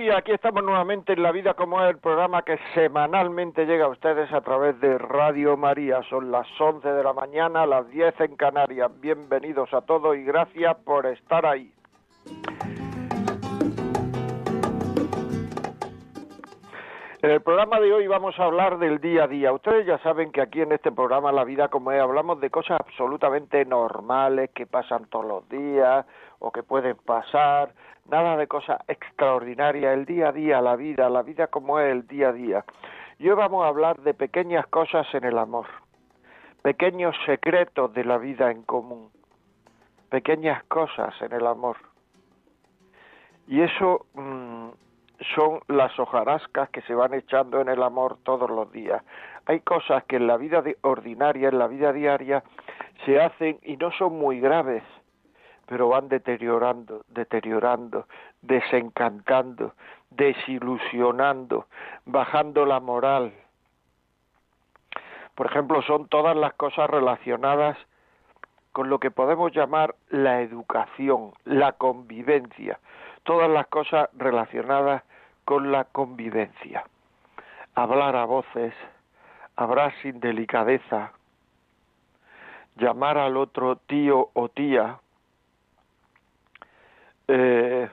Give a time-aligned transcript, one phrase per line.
[0.00, 0.16] Días.
[0.16, 4.32] Aquí estamos nuevamente en La Vida como es el programa que semanalmente llega a ustedes
[4.32, 6.00] a través de Radio María.
[6.08, 8.90] Son las 11 de la mañana, las 10 en Canarias.
[8.98, 11.70] Bienvenidos a todos y gracias por estar ahí.
[17.22, 19.52] En el programa de hoy vamos a hablar del día a día.
[19.52, 22.80] Ustedes ya saben que aquí en este programa La Vida como es hablamos de cosas
[22.80, 26.06] absolutamente normales que pasan todos los días
[26.38, 27.74] o que pueden pasar
[28.10, 32.06] nada de cosas extraordinarias, el día a día, la vida, la vida como es el
[32.06, 32.64] día a día.
[33.18, 35.66] Y hoy vamos a hablar de pequeñas cosas en el amor,
[36.62, 39.10] pequeños secretos de la vida en común,
[40.08, 41.76] pequeñas cosas en el amor.
[43.46, 44.68] Y eso mm,
[45.34, 49.02] son las hojarascas que se van echando en el amor todos los días.
[49.46, 52.42] Hay cosas que en la vida ordinaria, en la vida diaria,
[53.04, 54.82] se hacen y no son muy graves,
[55.70, 58.08] pero van deteriorando, deteriorando,
[58.42, 59.74] desencantando,
[60.10, 61.66] desilusionando,
[62.06, 63.32] bajando la moral.
[65.36, 67.78] Por ejemplo, son todas las cosas relacionadas
[68.72, 72.80] con lo que podemos llamar la educación, la convivencia,
[73.22, 75.04] todas las cosas relacionadas
[75.44, 76.82] con la convivencia.
[77.76, 78.74] Hablar a voces,
[79.54, 81.12] hablar sin delicadeza,
[82.74, 84.98] llamar al otro tío o tía,
[87.32, 87.88] eh,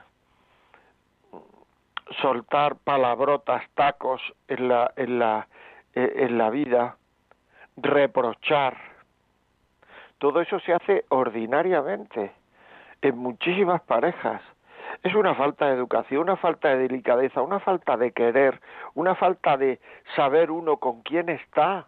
[2.20, 5.46] soltar palabrotas, tacos en la, en la,
[5.94, 6.96] eh, en la vida,
[7.76, 8.76] reprochar.
[10.18, 12.32] Todo eso se hace ordinariamente
[13.02, 14.42] en muchísimas parejas.
[15.04, 18.60] Es una falta de educación, una falta de delicadeza, una falta de querer,
[18.94, 19.78] una falta de
[20.16, 21.86] saber uno con quién está.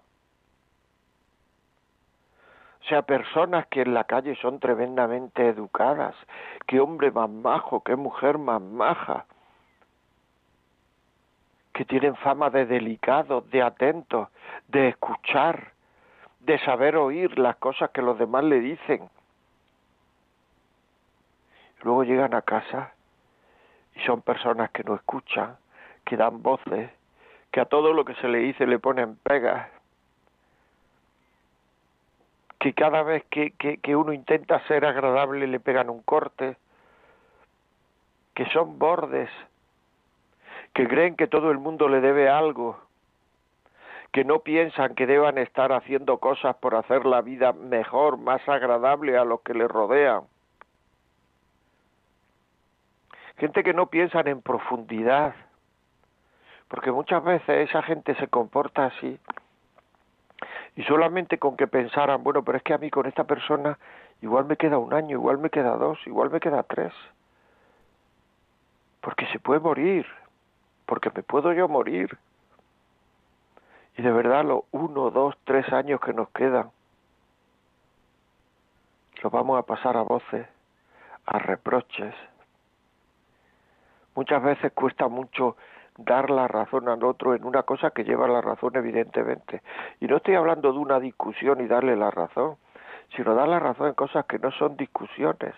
[2.90, 6.16] Sea, personas que en la calle son tremendamente educadas.
[6.66, 9.26] Qué hombre más majo, qué mujer más maja.
[11.72, 14.28] Que tienen fama de delicados, de atentos,
[14.66, 15.70] de escuchar,
[16.40, 19.08] de saber oír las cosas que los demás le dicen.
[21.82, 22.92] Luego llegan a casa
[23.94, 25.56] y son personas que no escuchan,
[26.04, 26.90] que dan voces,
[27.52, 29.68] que a todo lo que se le dice le ponen pegas,
[32.60, 36.59] que cada vez que, que, uno intenta ser agradable le pegan un corte,
[38.34, 39.31] que son bordes,
[40.75, 42.78] que creen que todo el mundo le debe algo,
[44.12, 49.16] que no piensan que deban estar haciendo cosas por hacer la vida mejor, más agradable
[49.16, 50.25] a los que le rodean.
[53.38, 55.34] Gente que no piensan en profundidad,
[56.69, 59.19] porque muchas veces esa gente se comporta así
[60.76, 63.78] y solamente con que pensaran, bueno, pero es que a mí con esta persona
[64.22, 66.92] igual me queda un año, igual me queda dos, igual me queda tres.
[69.00, 70.06] Porque se puede morir,
[70.86, 72.16] porque me puedo yo morir.
[73.97, 76.70] Y de verdad los uno, dos, tres años que nos quedan,
[79.22, 80.47] los vamos a pasar a voces,
[81.26, 82.14] a reproches.
[84.14, 85.56] Muchas veces cuesta mucho
[86.04, 89.62] dar la razón al otro en una cosa que lleva la razón evidentemente.
[90.00, 92.56] Y no estoy hablando de una discusión y darle la razón,
[93.16, 95.54] sino dar la razón en cosas que no son discusiones.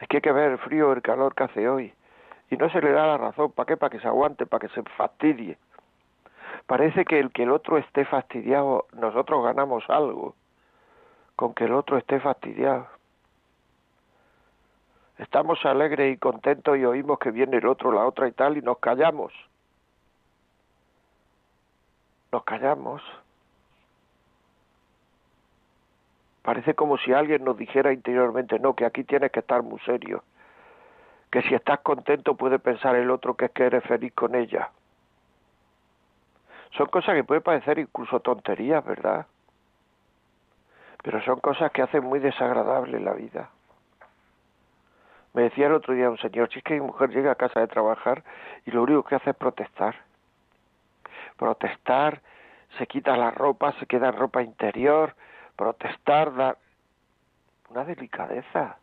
[0.00, 1.92] Es que hay que ver el frío, el calor que hace hoy.
[2.50, 3.52] Y no se le da la razón.
[3.52, 3.76] ¿Para qué?
[3.76, 5.58] Para que se aguante, para que se fastidie.
[6.66, 10.34] Parece que el que el otro esté fastidiado, nosotros ganamos algo
[11.36, 12.86] con que el otro esté fastidiado.
[15.18, 18.62] Estamos alegres y contentos y oímos que viene el otro, la otra y tal, y
[18.62, 19.32] nos callamos.
[22.30, 23.02] Nos callamos.
[26.42, 30.22] Parece como si alguien nos dijera interiormente, no, que aquí tienes que estar muy serio.
[31.32, 34.70] Que si estás contento puede pensar el otro que es que eres feliz con ella.
[36.76, 39.26] Son cosas que puede parecer incluso tonterías, ¿verdad?
[41.02, 43.50] Pero son cosas que hacen muy desagradable la vida.
[45.34, 47.60] Me decía el otro día un señor, si es que mi mujer llega a casa
[47.60, 48.24] de trabajar
[48.66, 49.96] y lo único que hace es protestar.
[51.36, 52.20] Protestar,
[52.76, 55.14] se quita la ropa, se queda ropa interior,
[55.56, 56.58] protestar, dar
[57.70, 58.78] una delicadeza.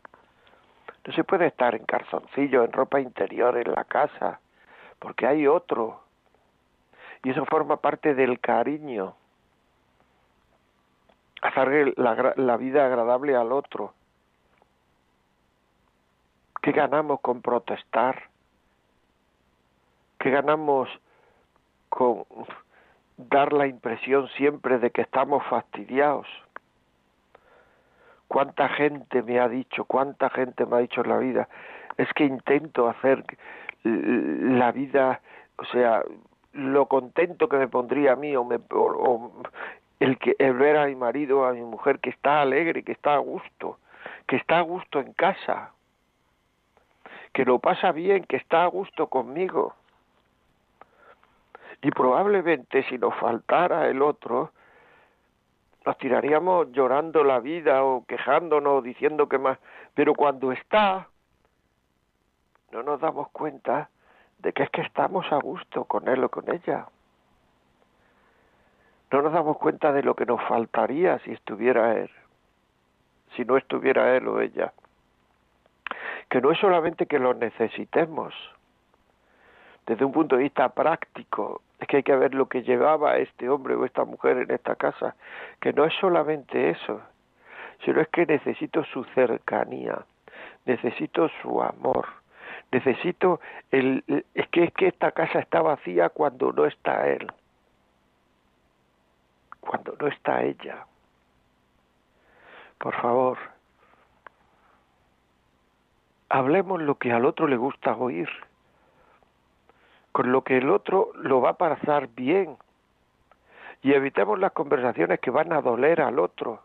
[1.05, 4.39] No se puede estar en calzoncillo, en ropa interior en la casa,
[4.99, 6.01] porque hay otro.
[7.23, 9.15] Y eso forma parte del cariño.
[11.41, 13.93] Hacer la, la vida agradable al otro.
[16.65, 18.23] ¿Qué ganamos con protestar?
[20.17, 20.89] ¿Qué ganamos
[21.89, 22.23] con
[23.17, 26.25] dar la impresión siempre de que estamos fastidiados?
[28.27, 31.47] ¿Cuánta gente me ha dicho, cuánta gente me ha dicho en la vida?
[31.97, 33.23] Es que intento hacer
[33.83, 35.21] la vida,
[35.59, 36.01] o sea,
[36.53, 38.57] lo contento que me pondría a mí o, me,
[39.99, 43.13] el que el ver a mi marido, a mi mujer que está alegre, que está
[43.13, 43.77] a gusto,
[44.25, 45.74] que está a gusto en casa,
[47.35, 49.75] que lo pasa bien, que está a gusto conmigo.
[51.81, 54.51] Y probablemente si nos faltara el otro,
[55.85, 59.59] nos tiraríamos llorando la vida o quejándonos, diciendo que más.
[59.93, 61.09] Pero cuando está,
[62.71, 63.89] no nos damos cuenta
[64.39, 66.87] de que es que estamos a gusto con él o con ella.
[69.11, 72.09] No nos damos cuenta de lo que nos faltaría si estuviera él,
[73.35, 74.71] si no estuviera él o ella.
[76.35, 78.33] Que no es solamente que lo necesitemos,
[79.85, 83.47] desde un punto de vista práctico, es que hay que ver lo que llevaba este
[83.47, 85.15] hombre o esta mujer en esta casa,
[85.61, 86.99] que no es solamente eso,
[87.85, 90.03] sino es que necesito su cercanía,
[90.65, 92.05] necesito su amor,
[92.69, 93.39] necesito
[93.71, 94.03] el,
[94.33, 97.31] es que es que esta casa está vacía cuando no está él
[99.61, 100.85] cuando no está ella.
[102.77, 103.54] Por favor
[106.29, 108.29] hablemos lo que al otro le gusta oír
[110.11, 112.57] con lo que el otro lo va a pasar bien
[113.81, 116.61] y evitemos las conversaciones que van a doler al otro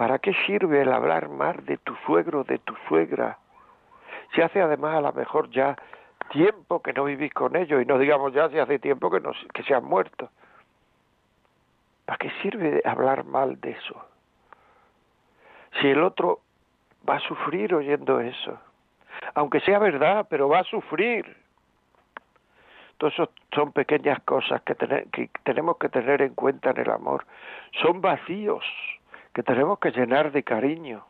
[0.00, 3.36] ¿Para qué sirve el hablar más de tu suegro, de tu suegra,
[4.34, 5.76] se hace además a lo mejor ya
[6.30, 9.32] tiempo que no vivís con ellos y no digamos ya si hace tiempo que, no,
[9.52, 10.30] que se han muerto.
[12.06, 14.02] ¿Para qué sirve hablar mal de eso?
[15.80, 16.40] Si el otro
[17.10, 18.56] va a sufrir oyendo eso,
[19.34, 21.36] aunque sea verdad, pero va a sufrir.
[23.00, 27.26] Eso son pequeñas cosas que, que tenemos que tener en cuenta en el amor.
[27.82, 28.62] Son vacíos
[29.32, 31.04] que tenemos que llenar de cariño.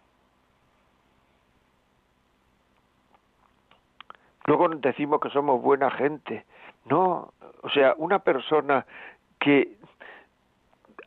[4.47, 6.47] Luego decimos que somos buena gente.
[6.85, 7.33] No,
[7.63, 8.87] o sea, una persona
[9.41, 9.77] que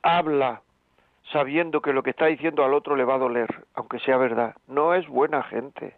[0.02, 0.62] habla
[1.34, 4.56] sabiendo que lo que está diciendo al otro le va a doler, aunque sea verdad,
[4.68, 5.98] no es buena gente,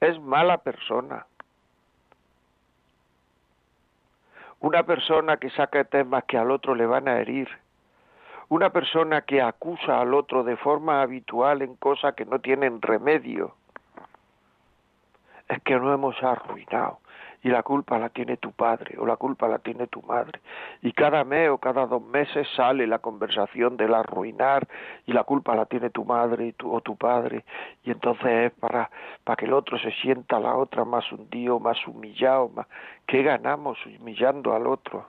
[0.00, 1.26] es mala persona.
[4.60, 7.48] Una persona que saca temas que al otro le van a herir,
[8.48, 13.54] una persona que acusa al otro de forma habitual en cosas que no tienen remedio,
[15.48, 17.01] es que no hemos arruinado
[17.42, 20.40] y la culpa la tiene tu padre o la culpa la tiene tu madre.
[20.80, 24.68] Y cada mes o cada dos meses sale la conversación del arruinar
[25.06, 27.44] y la culpa la tiene tu madre o tu padre.
[27.82, 28.90] Y entonces es para,
[29.24, 32.48] para que el otro se sienta la otra más hundido, más humillado.
[32.48, 32.66] Más...
[33.06, 35.06] ¿Qué ganamos humillando al otro?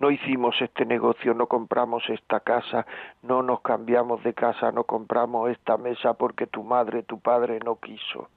[0.00, 2.86] no hicimos este negocio, no compramos esta casa,
[3.22, 7.76] no nos cambiamos de casa, no compramos esta mesa porque tu madre, tu padre no
[7.76, 8.28] quiso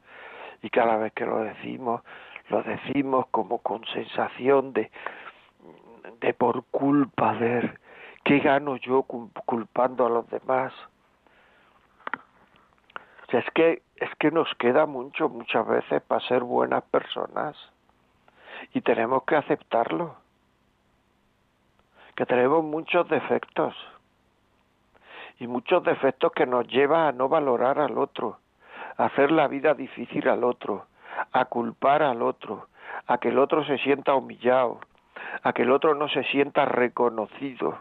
[0.63, 2.01] y cada vez que lo decimos,
[2.49, 4.91] lo decimos como con sensación de,
[6.19, 7.79] de por culpa ver
[8.23, 10.73] qué gano yo culpando a los demás.
[13.29, 17.55] Es que es que nos queda mucho muchas veces para ser buenas personas
[18.73, 20.15] y tenemos que aceptarlo.
[22.15, 23.75] Que tenemos muchos defectos
[25.39, 28.37] y muchos defectos que nos llevan a no valorar al otro
[28.97, 30.87] hacer la vida difícil al otro,
[31.31, 32.67] a culpar al otro,
[33.07, 34.79] a que el otro se sienta humillado,
[35.41, 37.77] a que el otro no se sienta reconocido.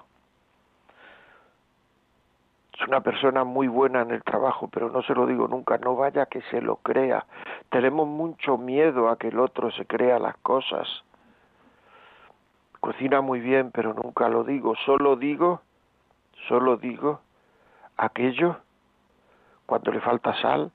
[2.73, 5.95] Es una persona muy buena en el trabajo, pero no se lo digo nunca, no
[5.95, 7.27] vaya que se lo crea.
[7.71, 10.89] Tenemos mucho miedo a que el otro se crea las cosas.
[12.81, 15.61] Cocina muy bien, pero nunca lo digo, solo digo,
[16.49, 17.21] solo digo
[17.97, 18.57] aquello
[19.67, 20.73] cuando le falta sal,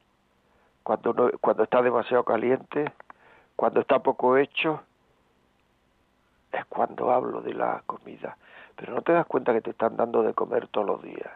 [0.87, 2.93] cuando, cuando está demasiado caliente,
[3.57, 4.83] cuando está poco hecho,
[6.49, 8.37] es cuando hablo de la comida.
[8.73, 11.29] Pero no te das cuenta que te están dando de comer todos los días.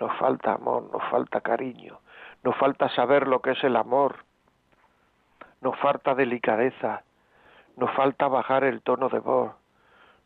[0.00, 2.00] Nos falta amor, nos falta cariño,
[2.42, 4.24] nos falta saber lo que es el amor,
[5.60, 7.04] nos falta delicadeza,
[7.76, 9.52] nos falta bajar el tono de voz,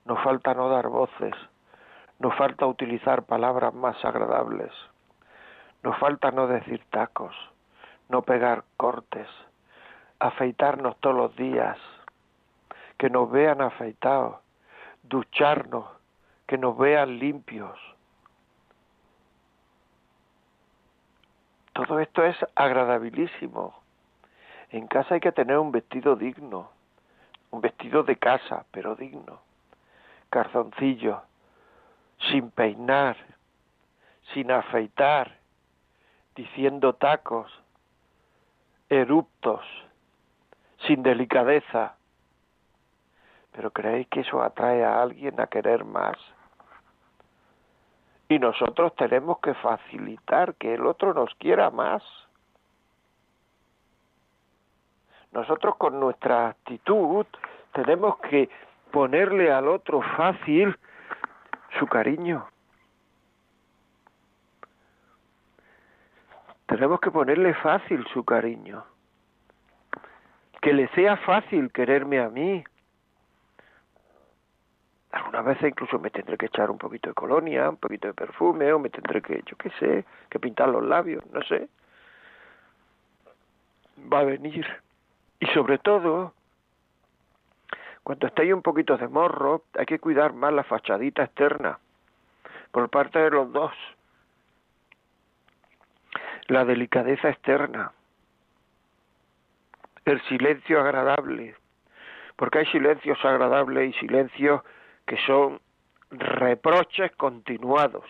[0.06, 1.34] nos falta no dar voces,
[2.20, 4.72] nos falta utilizar palabras más agradables.
[5.82, 7.34] Nos falta no decir tacos,
[8.08, 9.28] no pegar cortes,
[10.18, 11.78] afeitarnos todos los días,
[12.96, 14.36] que nos vean afeitados,
[15.04, 15.86] ducharnos,
[16.46, 17.78] que nos vean limpios.
[21.72, 23.72] Todo esto es agradabilísimo.
[24.70, 26.70] En casa hay que tener un vestido digno,
[27.50, 29.40] un vestido de casa, pero digno.
[30.28, 31.22] Carzoncillo,
[32.30, 33.16] sin peinar,
[34.34, 35.37] sin afeitar,
[36.38, 37.50] diciendo tacos,
[38.88, 39.60] eruptos,
[40.86, 41.96] sin delicadeza.
[43.50, 46.16] Pero ¿creéis que eso atrae a alguien a querer más?
[48.28, 52.04] Y nosotros tenemos que facilitar que el otro nos quiera más.
[55.32, 57.26] Nosotros con nuestra actitud
[57.72, 58.48] tenemos que
[58.92, 60.78] ponerle al otro fácil
[61.80, 62.46] su cariño.
[66.68, 68.84] Tenemos que ponerle fácil su cariño.
[70.60, 72.62] Que le sea fácil quererme a mí.
[75.12, 78.70] Algunas veces incluso me tendré que echar un poquito de colonia, un poquito de perfume,
[78.70, 81.70] o me tendré que, yo qué sé, que pintar los labios, no sé.
[84.12, 84.66] Va a venir.
[85.40, 86.34] Y sobre todo,
[88.02, 91.78] cuando estáis un poquito de morro, hay que cuidar más la fachadita externa,
[92.72, 93.72] por parte de los dos.
[96.48, 97.92] La delicadeza externa,
[100.04, 101.54] el silencio agradable,
[102.36, 104.62] porque hay silencios agradables y silencios
[105.06, 105.60] que son
[106.10, 108.04] reproches continuados.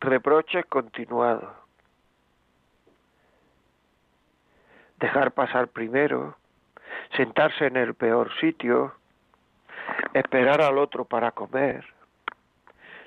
[0.00, 1.62] Reproches continuados.
[5.02, 6.36] dejar pasar primero,
[7.16, 8.94] sentarse en el peor sitio,
[10.14, 11.84] esperar al otro para comer.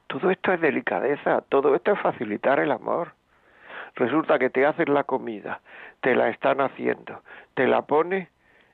[0.08, 3.14] Todo esto es delicadeza, todo esto es facilitar el amor.
[3.96, 5.62] Resulta que te hacen la comida,
[6.02, 7.22] te la están haciendo,
[7.54, 8.30] te la pone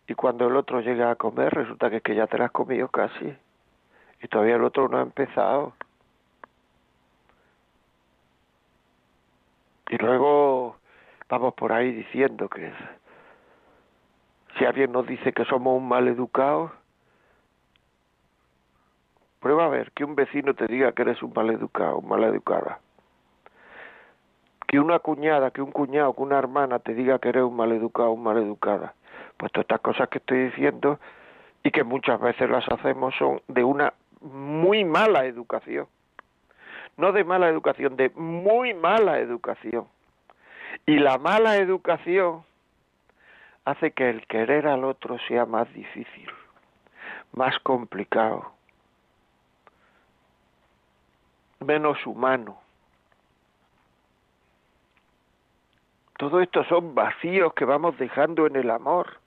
[0.07, 2.51] y cuando el otro llega a comer resulta que, es que ya te la has
[2.51, 3.35] comido casi
[4.21, 5.73] y todavía el otro no ha empezado.
[9.89, 10.77] Y luego
[11.29, 12.71] vamos por ahí diciendo que
[14.57, 16.71] si alguien nos dice que somos un mal educado,
[19.41, 22.23] prueba a ver que un vecino te diga que eres un mal educado, un mal
[22.23, 22.79] educada.
[24.67, 27.71] Que una cuñada, que un cuñado, que una hermana te diga que eres un mal
[27.73, 28.93] educado, un mal educada.
[29.35, 30.99] Pues todas estas cosas que estoy diciendo
[31.63, 35.87] y que muchas veces las hacemos son de una muy mala educación.
[36.95, 39.87] No de mala educación, de muy mala educación.
[40.85, 42.43] Y la mala educación
[43.65, 46.29] hace que el querer al otro sea más difícil,
[47.33, 48.53] más complicado,
[51.61, 52.59] menos humano.
[56.17, 59.17] Todo esto son vacíos que vamos dejando en el amor,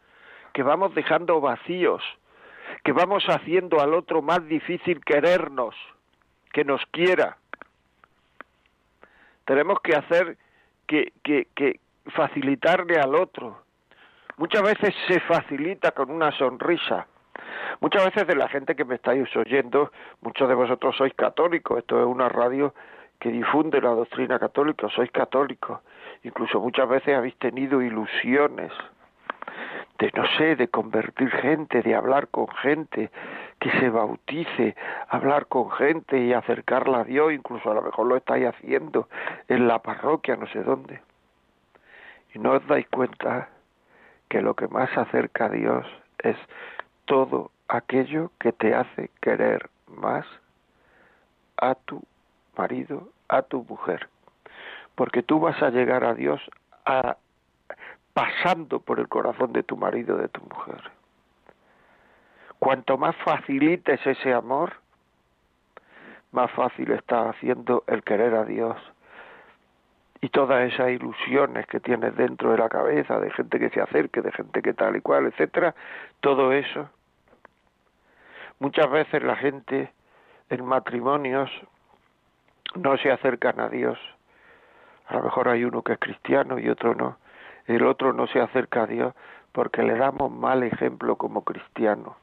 [0.52, 2.02] que vamos dejando vacíos,
[2.84, 5.74] que vamos haciendo al otro más difícil querernos,
[6.52, 7.36] que nos quiera.
[9.44, 10.36] Tenemos que hacer
[10.86, 13.62] que, que, que facilitarle al otro,
[14.36, 17.06] muchas veces se facilita con una sonrisa.
[17.80, 19.90] Muchas veces de la gente que me estáis oyendo,
[20.20, 22.74] muchos de vosotros sois católicos, esto es una radio
[23.18, 25.80] que difunde la doctrina católica, sois católicos,
[26.22, 28.72] incluso muchas veces habéis tenido ilusiones
[29.98, 33.10] de, no sé, de convertir gente, de hablar con gente,
[33.60, 34.74] que se bautice,
[35.08, 39.08] hablar con gente y acercarla a Dios, incluso a lo mejor lo estáis haciendo
[39.48, 41.00] en la parroquia, no sé dónde.
[42.34, 43.48] Y no os dais cuenta
[44.28, 45.86] que lo que más acerca a Dios
[46.18, 46.36] es
[47.04, 50.26] todo aquello que te hace querer más
[51.56, 52.02] a tu
[52.56, 54.08] marido, a tu mujer.
[54.94, 56.40] Porque tú vas a llegar a Dios
[56.84, 57.16] a,
[58.12, 60.90] pasando por el corazón de tu marido, de tu mujer.
[62.58, 64.74] Cuanto más facilites ese amor,
[66.32, 68.76] más fácil está haciendo el querer a Dios
[70.20, 74.22] y todas esas ilusiones que tienes dentro de la cabeza de gente que se acerque,
[74.22, 75.74] de gente que tal y cual, etcétera,
[76.20, 76.88] todo eso.
[78.64, 79.92] Muchas veces la gente
[80.48, 81.50] en matrimonios
[82.74, 83.98] no se acercan a Dios.
[85.06, 87.18] A lo mejor hay uno que es cristiano y otro no.
[87.66, 89.14] El otro no se acerca a Dios
[89.52, 92.16] porque le damos mal ejemplo como cristiano.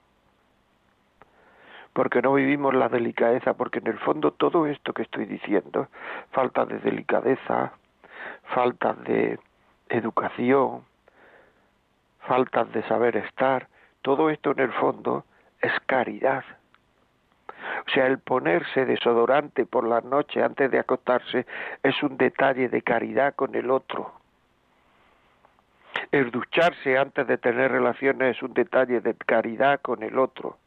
[1.94, 5.90] Porque no vivimos la delicadeza, porque en el fondo todo esto que estoy diciendo,
[6.32, 7.74] falta de delicadeza,
[8.46, 9.40] faltas de
[9.90, 10.86] educación,
[12.22, 13.68] faltas de saber estar,
[14.02, 15.24] todo esto en el fondo
[15.62, 16.44] es caridad.
[17.88, 21.46] O sea, el ponerse desodorante por la noche antes de acostarse
[21.84, 24.14] es un detalle de caridad con el otro.
[26.12, 30.58] El ducharse antes de tener relaciones es un detalle de caridad con el otro.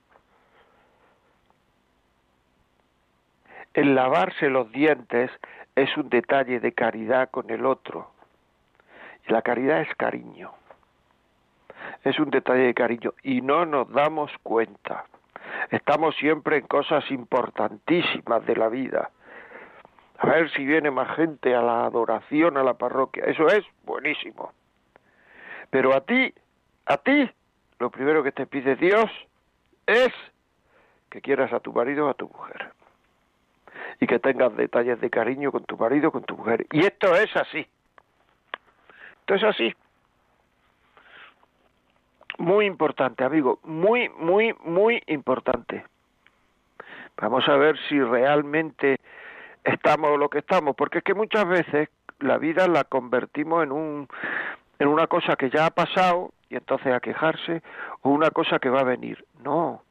[3.74, 5.30] El lavarse los dientes
[5.74, 8.12] es un detalle de caridad con el otro.
[9.28, 10.52] Y la caridad es cariño.
[12.02, 15.04] Es un detalle de cariño y no nos damos cuenta.
[15.70, 19.10] Estamos siempre en cosas importantísimas de la vida.
[20.18, 23.24] A ver si viene más gente a la adoración a la parroquia.
[23.24, 24.52] Eso es buenísimo.
[25.70, 26.32] Pero a ti,
[26.86, 27.30] a ti,
[27.78, 29.10] lo primero que te pide Dios
[29.86, 30.12] es
[31.10, 32.72] que quieras a tu marido o a tu mujer.
[34.00, 36.66] Y que tengas detalles de cariño con tu marido con tu mujer.
[36.72, 37.66] Y esto es así.
[39.20, 39.74] Esto es así.
[42.38, 43.60] Muy importante, amigo.
[43.64, 45.84] Muy, muy, muy importante.
[47.16, 48.98] Vamos a ver si realmente
[49.62, 51.88] estamos lo que estamos, porque es que muchas veces
[52.18, 54.08] la vida la convertimos en un
[54.78, 57.62] en una cosa que ya ha pasado y entonces a quejarse
[58.02, 59.24] o una cosa que va a venir.
[59.42, 59.82] No,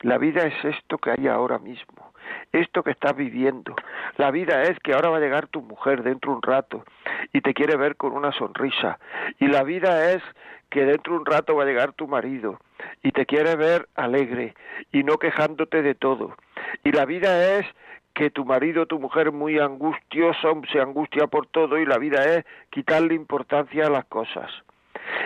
[0.00, 2.12] la vida es esto que hay ahora mismo,
[2.52, 3.74] esto que estás viviendo.
[4.16, 6.84] La vida es que ahora va a llegar tu mujer dentro de un rato
[7.32, 8.98] y te quiere ver con una sonrisa.
[9.38, 10.22] Y la vida es
[10.70, 12.58] que dentro de un rato va a llegar tu marido
[13.02, 14.54] y te quiere ver alegre
[14.92, 16.36] y no quejándote de todo.
[16.84, 17.66] Y la vida es
[18.14, 22.44] que tu marido, tu mujer muy angustioso, se angustia por todo y la vida es
[22.70, 24.50] quitarle importancia a las cosas.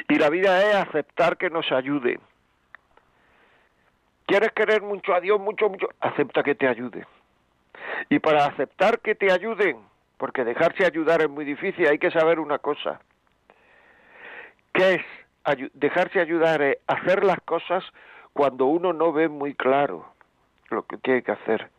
[0.09, 2.19] Y la vida es aceptar que nos ayude.
[4.27, 5.89] ¿Quieres querer mucho a Dios, mucho, mucho?
[6.01, 7.07] Acepta que te ayude.
[8.09, 9.79] Y para aceptar que te ayuden,
[10.19, 13.01] porque dejarse ayudar es muy difícil, hay que saber una cosa.
[14.73, 15.03] ¿Qué es?
[15.75, 17.85] Dejarse ayudar es hacer las cosas
[18.33, 20.07] cuando uno no ve muy claro
[20.71, 21.71] lo que tiene que hacer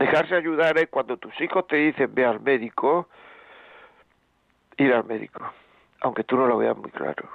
[0.00, 3.10] Dejarse ayudar es cuando tus hijos te dicen ve al médico,
[4.78, 5.44] ir al médico,
[6.00, 7.28] aunque tú no lo veas muy claro.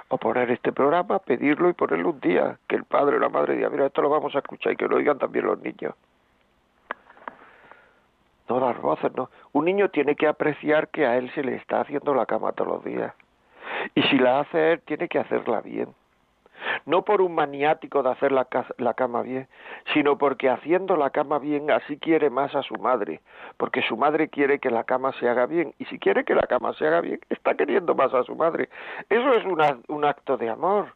[0.08, 3.56] o poner este programa, pedirlo y ponerlo un día, que el padre o la madre
[3.56, 5.94] diga, mira, esto lo vamos a escuchar y que lo oigan también los niños.
[8.50, 9.30] No las voces, no.
[9.54, 12.72] Un niño tiene que apreciar que a él se le está haciendo la cama todos
[12.72, 13.14] los días.
[13.96, 15.94] Y si la hace él, tiene que hacerla bien
[16.86, 18.48] no por un maniático de hacer la,
[18.78, 19.48] la, cama bien,
[19.94, 23.22] sino porque haciendo la cama bien así quiere más a su madre,
[23.58, 26.48] porque su madre quiere que la cama se haga bien, y si quiere que la
[26.48, 28.70] cama se haga bien, está queriendo más a su madre.
[29.10, 29.44] Eso es
[29.88, 30.94] un acto de amor.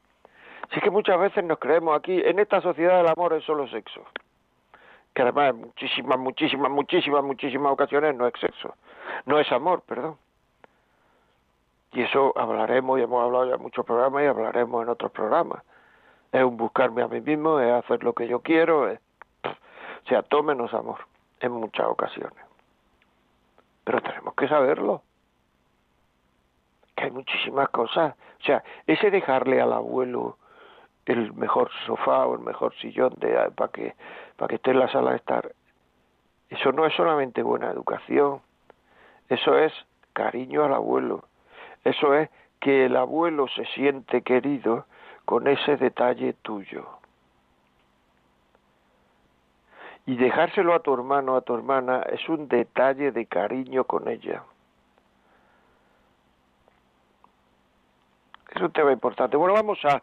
[0.73, 4.03] Sí que muchas veces nos creemos aquí, en esta sociedad el amor es solo sexo,
[5.13, 8.75] que además en muchísimas, muchísimas, muchísimas, muchísimas ocasiones no es sexo,
[9.25, 10.17] no es amor, perdón.
[11.95, 15.63] Y eso hablaremos, y hemos hablado ya en muchos programas y hablaremos en otros programas.
[16.29, 18.99] Es un buscarme a mí mismo, es hacer lo que yo quiero, es,
[19.45, 20.99] o sea, tómenos amor
[21.39, 22.43] en muchas ocasiones.
[23.85, 25.03] Pero tenemos que saberlo.
[26.97, 28.13] Que hay muchísimas cosas.
[28.41, 30.37] O sea, ese dejarle al abuelo
[31.05, 33.95] el mejor sofá o el mejor sillón de, para que
[34.35, 35.51] para que esté en la sala de estar
[36.49, 38.41] eso no es solamente buena educación
[39.29, 39.71] eso es
[40.13, 41.25] cariño al abuelo
[41.85, 44.85] eso es que el abuelo se siente querido
[45.23, 46.89] con ese detalle tuyo.
[50.07, 54.41] Y dejárselo a tu hermano, a tu hermana, es un detalle de cariño con ella.
[58.53, 59.37] Es un tema importante.
[59.37, 60.01] Bueno, vamos a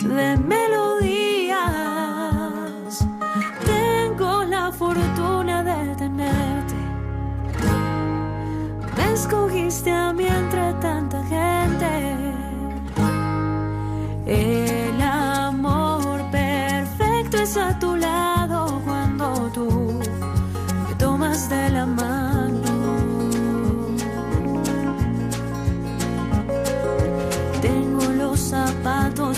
[0.00, 1.56] de melodías.
[3.64, 6.74] Tengo la fortuna de tenerte.
[8.96, 12.14] Me escogiste a mí entre tanta gente.
[14.26, 17.93] El amor perfecto es a tu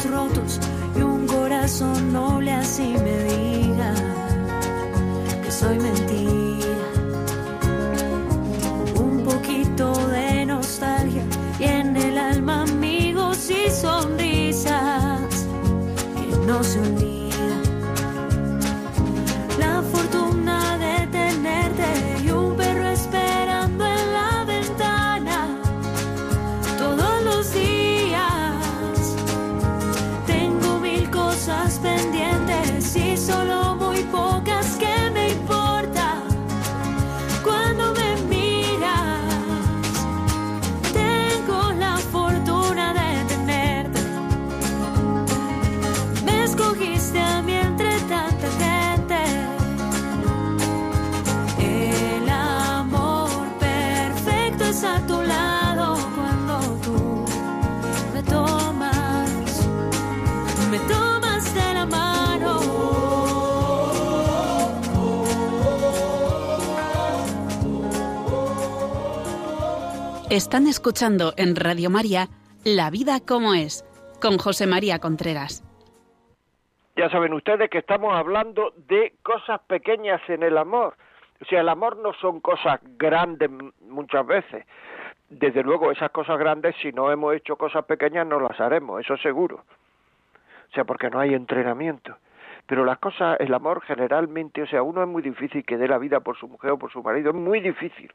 [0.05, 0.61] rotos
[0.97, 3.95] y un corazón noble así me diga
[5.43, 6.36] que soy mentira.
[70.31, 72.27] Están escuchando en Radio María
[72.65, 73.85] La vida como es,
[74.21, 75.63] con José María Contreras.
[76.97, 80.97] Ya saben ustedes que estamos hablando de cosas pequeñas en el amor.
[81.41, 83.49] O sea, el amor no son cosas grandes
[83.89, 84.67] muchas veces.
[85.31, 89.17] Desde luego, esas cosas grandes, si no hemos hecho cosas pequeñas, no las haremos, eso
[89.19, 89.63] seguro.
[90.69, 92.17] O sea, porque no hay entrenamiento.
[92.67, 95.99] Pero las cosas, el amor generalmente, o sea, uno es muy difícil que dé la
[95.99, 98.11] vida por su mujer o por su marido, es muy difícil.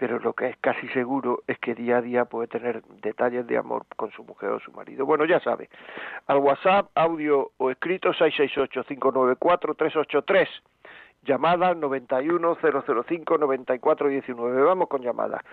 [0.00, 3.58] Pero lo que es casi seguro es que día a día puede tener detalles de
[3.58, 5.04] amor con su mujer o su marido.
[5.04, 5.68] Bueno, ya sabe,
[6.26, 10.48] al WhatsApp, audio o escrito 668-594-383
[11.22, 14.64] llamada 91005-9419.
[14.64, 15.44] Vamos con llamada.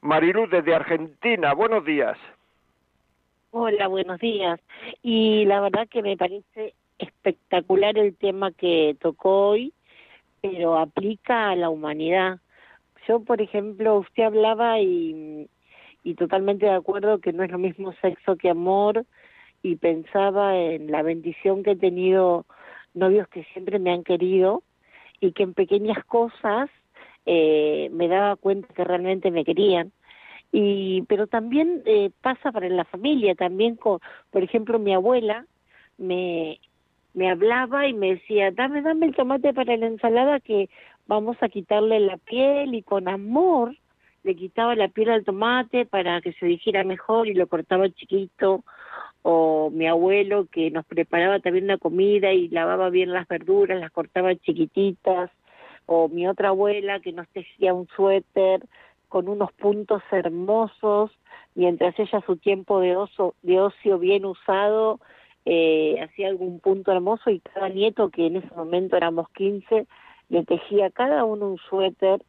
[0.00, 2.18] Mariluz desde Argentina, buenos días.
[3.52, 4.58] Hola, buenos días.
[5.04, 9.72] Y la verdad que me parece espectacular el tema que tocó hoy,
[10.40, 12.40] pero aplica a la humanidad.
[13.06, 15.48] Yo, por ejemplo, usted hablaba y,
[16.16, 19.04] totalmente de acuerdo que no es lo mismo sexo que amor
[19.62, 22.44] y pensaba en la bendición que he tenido
[22.94, 24.62] novios que siempre me han querido
[25.20, 26.68] y que en pequeñas cosas
[27.26, 29.92] eh, me daba cuenta que realmente me querían.
[30.50, 35.46] Y pero también eh, pasa para la familia también con por ejemplo mi abuela
[35.96, 36.60] me
[37.14, 40.70] me hablaba y me decía, dame, dame el tomate para la ensalada que
[41.06, 43.76] vamos a quitarle la piel y con amor
[44.22, 48.64] le quitaba la piel al tomate para que se dijera mejor y lo cortaba chiquito.
[49.22, 53.90] O mi abuelo que nos preparaba también la comida y lavaba bien las verduras, las
[53.92, 55.30] cortaba chiquititas.
[55.86, 58.64] O mi otra abuela que nos tejía un suéter
[59.08, 61.10] con unos puntos hermosos
[61.54, 65.00] mientras ella su tiempo de, oso, de ocio bien usado
[65.44, 69.86] eh, hacía algún punto hermoso y cada nieto, que en ese momento éramos 15,
[70.32, 72.22] le tejía cada uno un suéter.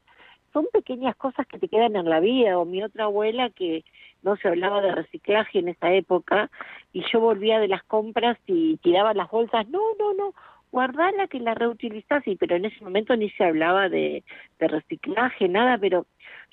[0.51, 2.59] Son pequeñas cosas que te quedan en la vida.
[2.59, 3.85] O mi otra abuela, que
[4.21, 6.51] no se hablaba de reciclaje en esa época,
[6.91, 9.69] y yo volvía de las compras y tiraba las bolsas.
[9.69, 10.33] No, no, no,
[10.69, 12.27] guardala que la reutilizás.
[12.27, 14.25] Y, pero en ese momento ni se hablaba de,
[14.59, 15.77] de reciclaje, nada.
[15.77, 16.05] Pero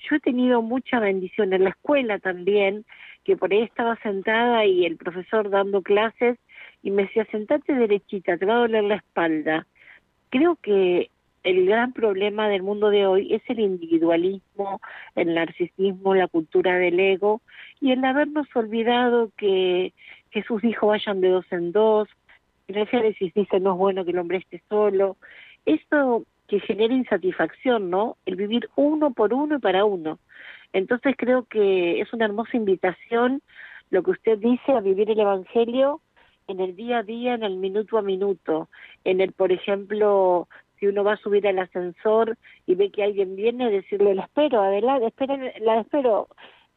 [0.09, 2.85] yo he tenido mucha bendición en la escuela también,
[3.25, 6.39] que por ahí estaba sentada y el profesor dando clases
[6.81, 9.67] y me decía, sentate derechita, te va a doler la espalda.
[10.29, 11.11] Creo que
[11.43, 14.79] el gran problema del mundo de hoy es el individualismo,
[15.15, 17.41] el narcisismo, la cultura del ego
[17.79, 19.93] y el habernos olvidado que
[20.29, 22.07] Jesús dijo vayan de dos en dos,
[22.67, 25.17] en el Génesis dice no es bueno que el hombre esté solo.
[25.65, 28.17] Esto que genera insatisfacción, ¿no?
[28.25, 30.19] El vivir uno por uno y para uno.
[30.73, 33.41] Entonces creo que es una hermosa invitación
[33.89, 36.01] lo que usted dice a vivir el Evangelio
[36.47, 38.69] en el día a día, en el minuto a minuto,
[39.03, 40.47] en el, por ejemplo,
[40.81, 44.61] si uno va a subir al ascensor y ve que alguien viene, decirle, la espero,
[44.61, 46.27] adelante, espera, la espero,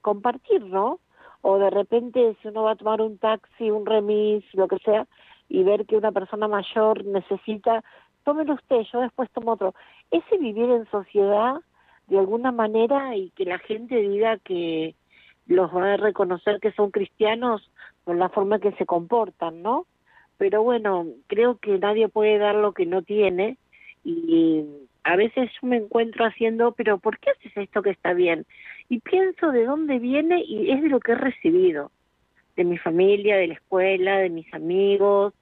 [0.03, 1.01] compartir, ¿no?
[1.41, 5.07] O de repente, si uno va a tomar un taxi, un remis, lo que sea,
[5.49, 7.83] y ver que una persona mayor necesita,
[8.25, 9.75] tómelo usted, yo después tomo otro.
[10.11, 11.57] Ese vivir en sociedad,
[12.07, 14.95] de alguna manera, y que la gente diga que
[15.47, 17.71] los va a reconocer que son cristianos,
[18.05, 19.87] con la forma que se comportan, ¿no?
[20.37, 23.57] Pero bueno, creo que nadie puede dar lo que no tiene
[24.05, 24.65] y
[25.03, 28.47] a veces yo me encuentro haciendo, pero ¿por qué haces esto que está bien?
[28.89, 31.91] Y pienso de dónde viene y es de lo que he recibido,
[32.57, 35.35] de mi familia, de la escuela, de mis amigos.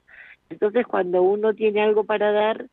[0.49, 2.65] Entonces cuando uno tiene algo para dar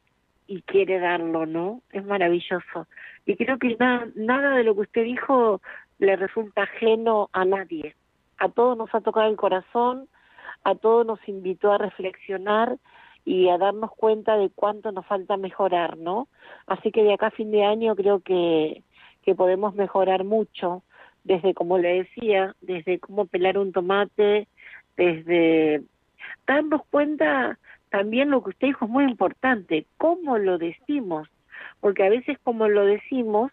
[0.47, 1.83] y quiere darlo, ¿no?
[1.93, 2.87] Es maravilloso.
[3.27, 5.61] Y creo que nada, nada de lo que usted dijo
[5.99, 7.95] le resulta ajeno a nadie
[8.41, 10.09] a todos nos ha tocado el corazón,
[10.65, 12.79] a todos nos invitó a reflexionar
[13.25, 16.29] y a darnos cuenta de cuánto nos falta mejorar, ¿no?
[16.67, 18.83] Así que de acá a fin de año creo que,
[19.23, 20.83] que podemos mejorar mucho,
[21.25, 24.49] desde como le decía, desde cómo pelar un tomate,
[24.97, 25.83] desde
[26.47, 27.59] darnos cuenta
[27.91, 31.29] también lo que usted dijo es muy importante, cómo lo decimos,
[31.81, 33.53] porque a veces como lo decimos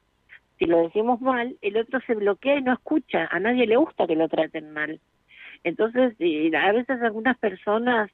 [0.57, 4.07] si lo decimos mal, el otro se bloquea y no escucha, a nadie le gusta
[4.07, 4.99] que lo traten mal.
[5.63, 8.09] Entonces, a veces algunas personas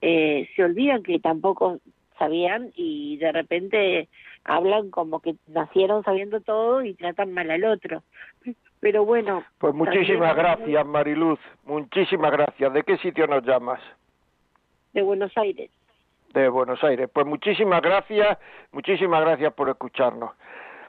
[0.00, 1.78] eh, se olvidan que tampoco
[2.18, 4.08] sabían y de repente
[4.44, 8.02] hablan como que nacieron sabiendo todo y tratan mal al otro.
[8.80, 9.44] Pero bueno.
[9.58, 11.40] Pues muchísimas gracias, Mariluz.
[11.64, 12.72] Muchísimas gracias.
[12.72, 13.80] ¿De qué sitio nos llamas?
[14.92, 15.70] De Buenos Aires.
[16.32, 17.08] De Buenos Aires.
[17.12, 18.38] Pues muchísimas gracias,
[18.72, 20.30] muchísimas gracias por escucharnos.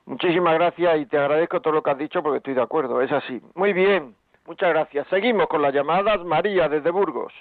[0.06, 3.12] Muchísimas gracias y te agradezco todo lo que has dicho porque estoy de acuerdo, es
[3.12, 3.42] así.
[3.56, 5.08] Muy bien, muchas gracias.
[5.10, 6.24] Seguimos con las llamadas.
[6.24, 7.34] María, desde Burgos.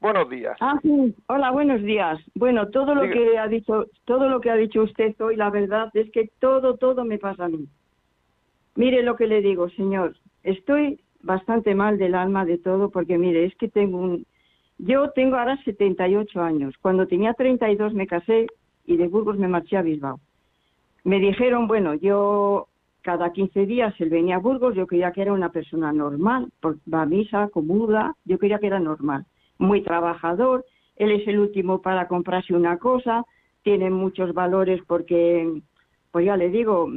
[0.00, 0.56] Buenos días.
[0.60, 1.14] Ah, sí.
[1.26, 2.18] Hola, buenos días.
[2.34, 5.90] Bueno, todo lo que ha dicho, todo lo que ha dicho usted hoy, la verdad
[5.92, 7.68] es que todo, todo me pasa a mí.
[8.76, 10.16] Mire lo que le digo, señor.
[10.42, 14.26] Estoy bastante mal del alma de todo porque, mire, es que tengo un...
[14.78, 16.74] Yo tengo ahora 78 años.
[16.80, 18.46] Cuando tenía 32 me casé
[18.86, 20.18] y de Burgos me marché a Bilbao.
[21.04, 22.68] Me dijeron, bueno, yo
[23.02, 27.02] cada 15 días él venía a Burgos, yo creía que era una persona normal, va
[27.02, 29.26] a misa, comuda, yo creía que era normal,
[29.60, 30.64] muy trabajador,
[30.96, 33.24] él es el último para comprarse una cosa,
[33.62, 35.60] tiene muchos valores porque,
[36.10, 36.88] pues ya le digo,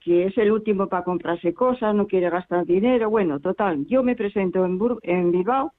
[0.00, 4.14] que es el último para comprarse cosas, no quiere gastar dinero, bueno, total, yo me
[4.14, 5.72] presento en, en Bilbao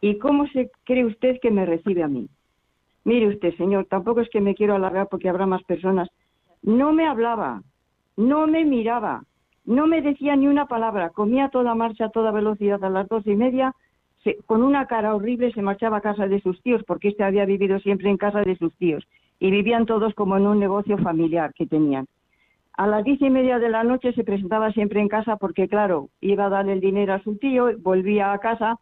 [0.00, 2.28] y ¿cómo se cree usted que me recibe a mí?
[3.04, 6.08] Mire usted, señor, tampoco es que me quiero alargar porque habrá más personas,
[6.62, 7.62] no me hablaba,
[8.16, 9.22] no me miraba,
[9.64, 13.26] no me decía ni una palabra, comía toda marcha, a toda velocidad a las dos
[13.26, 13.74] y media,
[14.46, 17.78] con una cara horrible se marchaba a casa de sus tíos, porque este había vivido
[17.80, 19.06] siempre en casa de sus tíos,
[19.38, 22.06] y vivían todos como en un negocio familiar que tenían.
[22.80, 26.08] A las diez y media de la noche se presentaba siempre en casa porque, claro,
[26.20, 28.78] iba a darle el dinero a su tío, volvía a casa.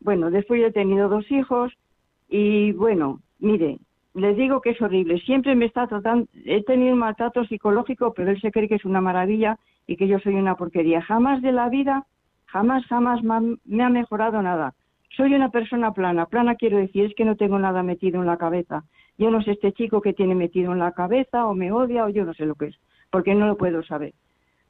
[0.00, 1.72] Bueno, después he tenido dos hijos
[2.28, 3.78] y, bueno, mire,
[4.14, 5.20] les digo que es horrible.
[5.20, 8.84] Siempre me está tratando, he tenido un maltrato psicológico, pero él se cree que es
[8.84, 11.02] una maravilla y que yo soy una porquería.
[11.02, 12.06] Jamás de la vida,
[12.56, 13.20] jamás, jamás
[13.64, 14.72] me ha mejorado nada.
[15.16, 16.26] Soy una persona plana.
[16.26, 18.84] Plana quiero decir, es que no tengo nada metido en la cabeza.
[19.18, 22.08] Yo no sé este chico que tiene metido en la cabeza o me odia o
[22.08, 22.76] yo no sé lo que es,
[23.10, 24.12] porque no lo puedo saber.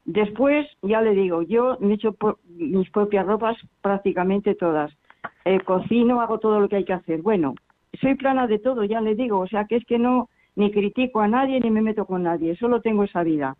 [0.04, 2.16] Después, ya le digo, yo me he hecho
[2.48, 4.92] mis propias ropas prácticamente todas.
[5.44, 7.22] Eh, cocino, hago todo lo que hay que hacer.
[7.22, 7.54] Bueno,
[8.00, 11.20] soy plana de todo, ya le digo, o sea que es que no ni critico
[11.20, 13.56] a nadie ni me meto con nadie, solo tengo esa vida.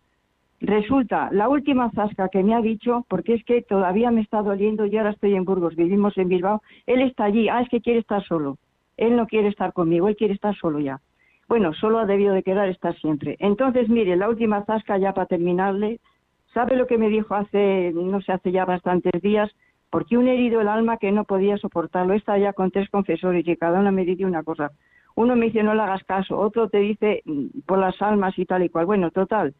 [0.59, 4.85] Resulta, la última zasca que me ha dicho, porque es que todavía me está doliendo,
[4.85, 7.99] yo ahora estoy en Burgos, vivimos en Bilbao, él está allí, ah, es que quiere
[7.99, 8.57] estar solo,
[8.97, 10.99] él no quiere estar conmigo, él quiere estar solo ya.
[11.47, 13.37] Bueno, solo ha debido de quedar estar siempre.
[13.39, 15.99] Entonces, mire, la última zasca ya para terminarle,
[16.53, 19.51] ¿sabe lo que me dijo hace, no sé, hace ya bastantes días?
[19.89, 22.13] porque un herido el alma que no podía soportarlo.
[22.13, 24.71] Está ya con tres confesores y cada uno me dice una cosa.
[25.15, 28.45] Uno me dice no le hagas caso, otro te dice mm, por las almas y
[28.45, 28.85] tal y cual.
[28.85, 29.55] Bueno, total.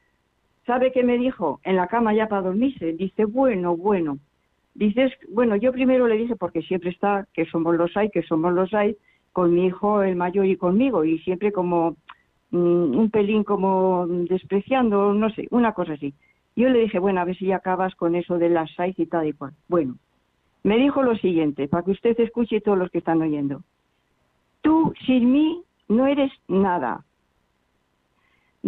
[0.68, 1.62] ¿Sabe qué me dijo?
[1.64, 2.92] En la cama ya para dormirse.
[2.92, 4.20] Dice, bueno, bueno.
[4.76, 8.54] Dices, bueno, yo primero le dije, porque siempre está, que somos los hay, que somos
[8.54, 8.98] los hay,
[9.32, 11.96] con mi hijo el mayor y conmigo, y siempre como
[12.52, 16.14] mm, un pelín como despreciando, no sé, una cosa así.
[16.56, 19.26] Yo le dije, bueno, a ver si acabas con eso de las seis y tal
[19.26, 19.54] y cual.
[19.70, 19.96] Bueno,
[20.64, 23.64] me dijo lo siguiente, para que usted escuche todos los que están oyendo.
[24.62, 27.06] Tú sin mí no eres nada.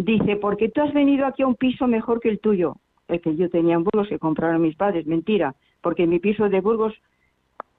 [0.04, 2.76] Dice, porque tú has venido aquí a un piso mejor que el tuyo,
[3.08, 5.06] el que yo tenía en Burgos, que compraron mis padres.
[5.06, 6.94] Mentira, porque mi piso de Burgos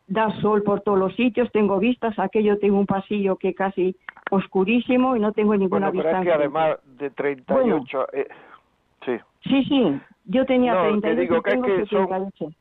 [0.05, 3.95] da sol por todos los sitios, tengo vistas, aquello tengo un pasillo que casi
[4.29, 8.07] oscurísimo y no tengo ninguna bueno, pero Es que además de 38...
[8.13, 8.27] eh,
[9.03, 9.17] sí.
[9.43, 12.31] Sí, sí, yo tenía no, 38 te digo que tengo es que 78.
[12.37, 12.55] Son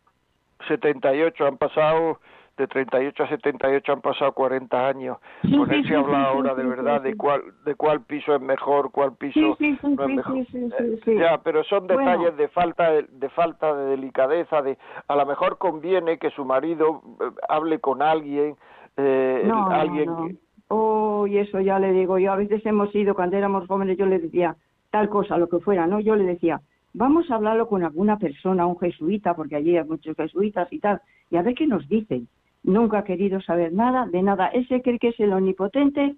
[0.69, 2.21] 78, han pasado
[2.61, 5.19] de 38 a 78 han pasado 40 años.
[5.43, 8.35] Con sí, él sí, se habla sí, ahora de verdad de cuál de cuál piso
[8.35, 10.37] es mejor, cuál piso Sí, sí, sí, no es mejor.
[10.39, 11.17] Eh.
[11.19, 12.01] Ya, pero son Bueno.
[12.01, 14.77] detalles de falta de, de falta de delicadeza, de
[15.09, 18.57] a lo mejor conviene que su marido eh, hable con alguien,
[18.97, 20.27] eh, no, alguien no.
[20.29, 20.37] que-
[20.73, 22.31] Oh, y eso ya le digo yo.
[22.33, 24.55] A veces hemos ido, cuando éramos jóvenes, yo le decía
[24.93, 25.99] tal cosa, lo que fuera, ¿no?
[25.99, 26.61] Yo le decía,
[26.95, 31.01] vamos a hablarlo con alguna persona, un jesuita, porque allí hay muchos jesuitas y tal,
[31.29, 32.29] y a ver qué nos dicen.
[32.63, 34.49] Nunca ha querido saber nada de nada.
[34.49, 36.15] Él se cree que es el omnipotente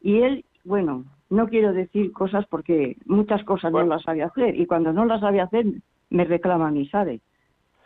[0.00, 3.88] y él, bueno, no quiero decir cosas porque muchas cosas Bueno.
[3.88, 5.66] no las sabe hacer y cuando no las sabe hacer
[6.10, 7.20] me reclama a mí, ¿sabe?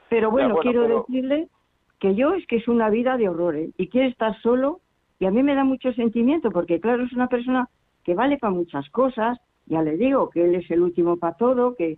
[0.09, 1.49] Pero bueno, bueno, quiero pero- decirle
[1.99, 4.81] que yo es que es una vida de horrores y quiere estar solo
[5.19, 7.69] y a mí me da mucho sentimiento porque claro es una persona
[8.05, 11.75] que vale para muchas cosas ya le digo que él es el último para todo
[11.75, 11.97] que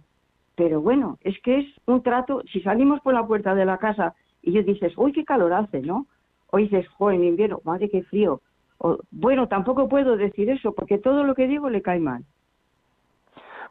[0.54, 4.14] pero bueno es que es un trato si salimos por la puerta de la casa
[4.46, 6.06] y yo dices uy qué calor hace no
[6.50, 8.40] o dices en invierno madre qué frío
[8.78, 12.24] o, bueno tampoco puedo decir eso porque todo lo que digo le cae mal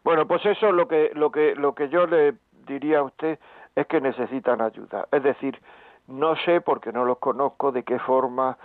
[0.03, 2.35] Bueno, pues eso lo que lo que lo que yo le
[2.67, 3.39] diría a usted
[3.75, 5.07] es que necesitan ayuda.
[5.11, 5.59] Es decir,
[6.07, 8.57] no sé porque no los conozco de qué forma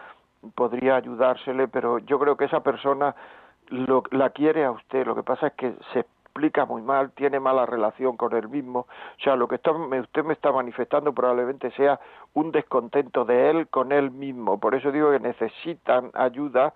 [0.55, 3.15] podría ayudársele, pero yo creo que esa persona
[3.69, 5.07] lo, la quiere a usted.
[5.07, 8.81] Lo que pasa es que se explica muy mal, tiene mala relación con él mismo.
[8.81, 11.99] O sea, lo que está, usted me está manifestando probablemente sea
[12.35, 14.59] un descontento de él con él mismo.
[14.61, 16.73] Por eso digo que necesitan ayuda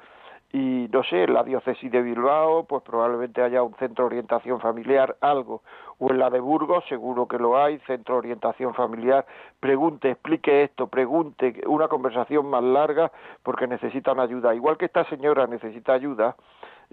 [0.53, 4.61] y no sé, en la diócesis de Bilbao, pues probablemente haya un centro de orientación
[4.61, 5.63] familiar, algo,
[5.99, 9.27] o en la de Burgos, seguro que lo hay, centro de orientación familiar,
[9.59, 13.11] pregunte, explique esto, pregunte, una conversación más larga,
[13.43, 14.55] porque necesitan ayuda.
[14.55, 16.37] Igual que esta señora necesita ayuda,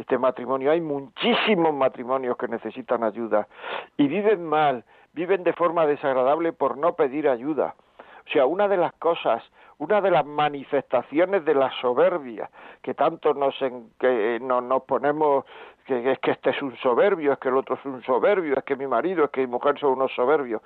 [0.02, 3.48] este matrimonio, hay muchísimos matrimonios que necesitan ayuda
[3.98, 4.84] y viven mal,
[5.14, 7.76] viven de forma desagradable por no pedir ayuda.
[8.28, 9.44] O sea, una de las cosas,
[9.78, 12.50] una de las manifestaciones de la soberbia
[12.82, 13.56] que tanto nos,
[14.00, 15.46] que nos ponemos
[15.86, 18.64] que es que este es un soberbio, es que el otro es un soberbio, es
[18.64, 20.62] que mi marido, es que mi mujer son unos soberbios.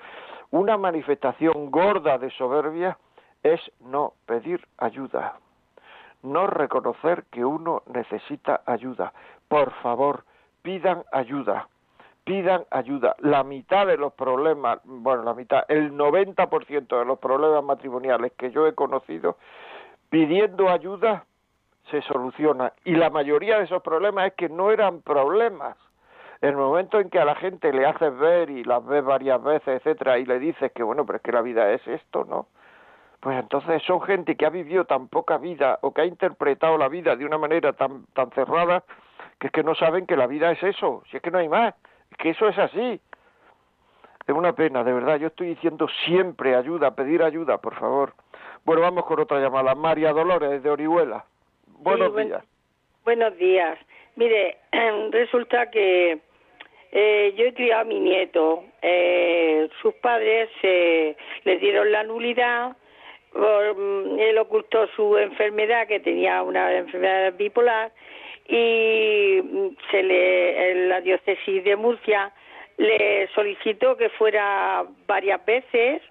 [0.52, 2.98] Una manifestación gorda de soberbia
[3.42, 5.38] es no pedir ayuda,
[6.26, 9.14] no reconocer que uno necesita ayuda.
[9.48, 10.26] Por favor,
[10.62, 11.68] pidan ayuda,
[12.24, 13.16] pidan ayuda.
[13.20, 18.52] La mitad de los problemas, bueno, la mitad, el 90% de los problemas matrimoniales que
[18.52, 19.38] yo he conocido,
[20.10, 21.26] pidiendo ayuda,
[21.92, 22.74] se soluciona.
[22.84, 25.78] Y la mayoría de esos problemas es que no eran problemas.
[26.42, 29.68] El momento en que a la gente le haces ver y las ves varias veces,
[29.68, 32.48] etcétera, y le dices que bueno, pero es que la vida es esto, ¿no?
[33.26, 36.88] Pues entonces son gente que ha vivido tan poca vida o que ha interpretado la
[36.90, 38.84] vida de una manera tan, tan cerrada
[39.40, 41.50] que es que no saben que la vida es eso, si es que no hay
[41.50, 41.74] más,
[42.12, 43.02] es que eso es así.
[44.28, 48.14] Es una pena, de verdad, yo estoy diciendo siempre ayuda, pedir ayuda, por favor.
[48.64, 49.74] Bueno, vamos con otra llamada.
[49.74, 51.26] María Dolores, de Orihuela.
[51.80, 52.44] Buenos días.
[53.06, 53.80] buenos días.
[54.18, 54.60] Mire,
[55.10, 56.20] resulta que
[56.92, 58.66] eh, yo he criado a mi nieto.
[58.84, 62.78] Eh, sus padres eh, le dieron la nulidad.
[63.36, 67.92] Mm, él ocultó su enfermedad, que tenía una enfermedad bipolar,
[68.48, 72.32] y mm, se le, la diócesis de Murcia
[72.78, 76.02] le solicitó que fuera varias veces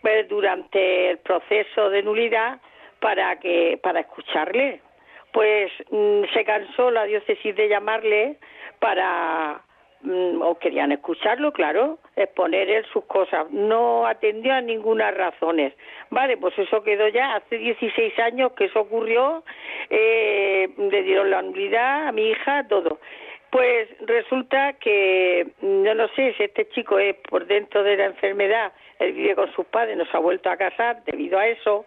[0.00, 2.60] pues, durante el proceso de nulidad
[3.00, 4.80] para que para escucharle.
[5.32, 8.36] Pues mm, se cansó la diócesis de llamarle
[8.78, 9.60] para
[10.06, 13.50] o querían escucharlo, claro, exponer él sus cosas.
[13.50, 15.74] No atendió a ninguna razones.
[16.10, 19.44] Vale, pues eso quedó ya hace 16 años que eso ocurrió,
[19.90, 22.98] eh, le dieron la nulidad a mi hija, todo.
[23.50, 28.06] Pues resulta que, mm, yo no sé si este chico es por dentro de la
[28.06, 31.84] enfermedad, él vive con sus padres, no se ha vuelto a casar debido a eso,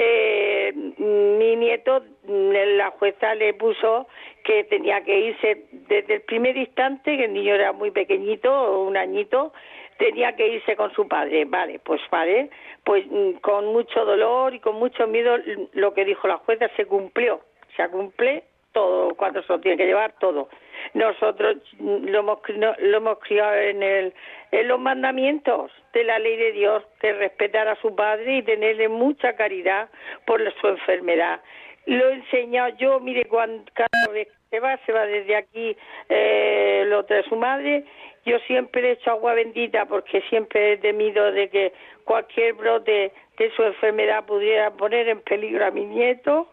[0.00, 4.06] eh, mi nieto, la jueza le puso
[4.44, 8.96] que tenía que irse desde el primer instante, que el niño era muy pequeñito, un
[8.96, 9.52] añito,
[9.98, 11.46] tenía que irse con su padre.
[11.46, 12.48] Vale, pues vale,
[12.84, 15.36] pues mm, con mucho dolor y con mucho miedo
[15.72, 17.40] lo que dijo la jueza se cumplió,
[17.76, 20.48] se cumple todo, cuando se lo tiene que llevar todo.
[20.94, 24.14] Nosotros lo hemos, criado en, el,
[24.52, 28.88] en los mandamientos de la ley de Dios, de respetar a su padre y tenerle
[28.88, 29.88] mucha caridad
[30.26, 31.40] por su enfermedad.
[31.86, 35.76] Lo he enseñado yo, mire, cuando, cada vez que se va, se va desde aquí,
[36.08, 37.84] eh, lo trae su madre,
[38.28, 41.72] yo siempre he hecho agua bendita porque siempre he temido de que
[42.04, 46.48] cualquier brote de su enfermedad pudiera poner en peligro a mi nieto.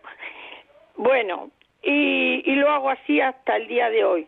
[0.95, 1.49] Bueno,
[1.85, 4.27] y, y lo hago así hasta el día de hoy.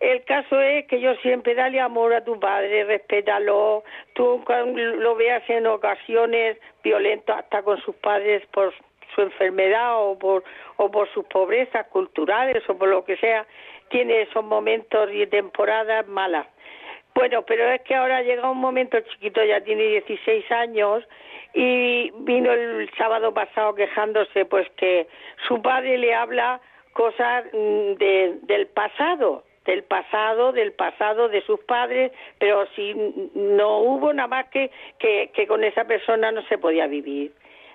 [0.00, 3.82] El caso es que yo siempre dale amor a tu padre, respétalo.
[4.12, 8.72] Tú lo veas en ocasiones violento hasta con sus padres por
[9.14, 10.44] su enfermedad o por,
[10.76, 13.44] o por sus pobrezas culturales o por lo que sea,
[13.88, 16.46] tiene esos momentos y temporadas malas.
[17.18, 21.02] Bueno, pero es que ahora llega un momento, el chiquito ya tiene 16 años
[21.52, 25.08] y vino el sábado pasado quejándose pues que
[25.48, 26.60] su padre le habla
[26.92, 32.94] cosas mm, del pasado, del pasado, del pasado de sus padres, pero si
[33.34, 37.32] no hubo nada más que, que, con esa persona no se podía vivir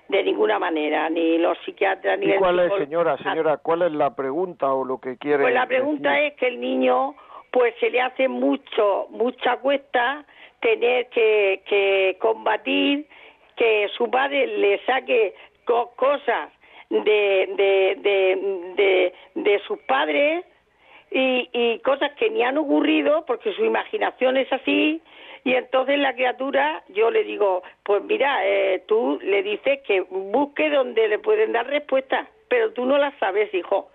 [0.08, 4.16] de ninguna manera, ni los psiquiatras ni ¿Y cuál es, señora, señora, cuál es la
[4.16, 7.14] pregunta o lo que quiere Pues la pregunta es que el niño
[7.54, 10.24] pues se le hace mucho, mucha cuesta
[10.58, 13.06] tener que, combatir
[13.54, 15.34] que su padre le saque
[15.64, 16.50] cosas
[16.90, 17.96] de, de,
[18.74, 20.44] de, de, sus padres
[21.12, 25.00] y, cosas que ni han ocurrido porque su imaginación es así
[25.44, 30.70] y entonces la criatura, yo le digo, pues mira, eh, tú le dices que busque
[30.70, 33.90] donde le pueden dar respuesta, pero tú no las sabes, hijo.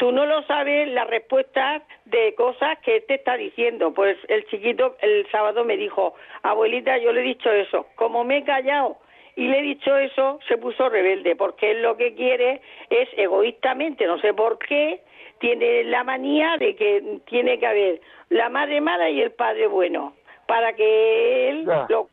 [0.00, 3.92] Tú no lo sabes las respuestas de cosas que te está diciendo.
[3.92, 7.86] Pues el chiquito el sábado me dijo, abuelita, yo le he dicho eso.
[7.96, 8.96] Como me he callado
[9.36, 14.06] y le he dicho eso, se puso rebelde, porque él lo que quiere es egoístamente,
[14.06, 15.02] no sé por qué,
[15.38, 20.14] tiene la manía de que tiene que haber la madre mala y el padre bueno,
[20.46, 22.08] para que él lo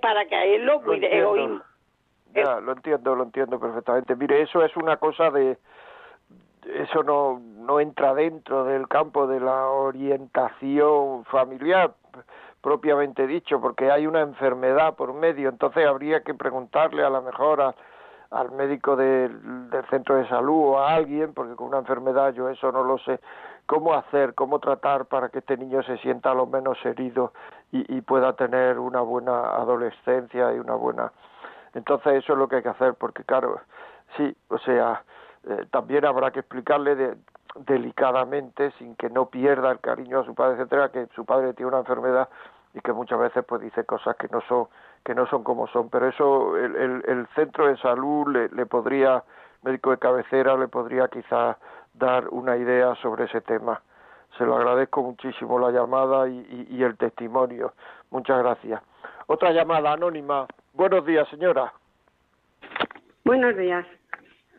[0.00, 1.08] para que a él lo cuide,
[2.34, 4.14] Ya, lo entiendo, lo entiendo perfectamente.
[4.14, 5.56] Mire, eso es una cosa de
[6.66, 11.92] eso no, no entra dentro del campo de la orientación familiar
[12.60, 17.74] propiamente dicho, porque hay una enfermedad por medio, entonces habría que preguntarle a lo mejor
[18.30, 22.48] al médico del, del centro de salud o a alguien, porque con una enfermedad yo
[22.48, 23.18] eso no lo sé,
[23.66, 27.32] cómo hacer, cómo tratar para que este niño se sienta a lo menos herido
[27.70, 31.10] y, pueda tener una buena adolescencia y una buena.
[31.74, 33.60] Entonces eso es lo que hay que hacer porque claro
[34.16, 35.02] sí o sea
[35.48, 37.16] eh, también habrá que explicarle de,
[37.66, 41.68] delicadamente sin que no pierda el cariño a su padre etcétera que su padre tiene
[41.68, 42.28] una enfermedad
[42.74, 44.68] y que muchas veces pues dice cosas que no son
[45.04, 45.90] que no son como son.
[45.90, 49.22] Pero eso el, el, el centro de salud le, le podría
[49.62, 51.56] médico de cabecera le podría quizás
[51.94, 53.80] dar una idea sobre ese tema.
[54.38, 57.74] Se lo agradezco muchísimo la llamada y, y, y el testimonio.
[58.10, 58.80] Muchas gracias.
[59.26, 60.46] Otra llamada anónima.
[60.72, 61.72] Buenos días señora.
[63.24, 63.86] Buenos días.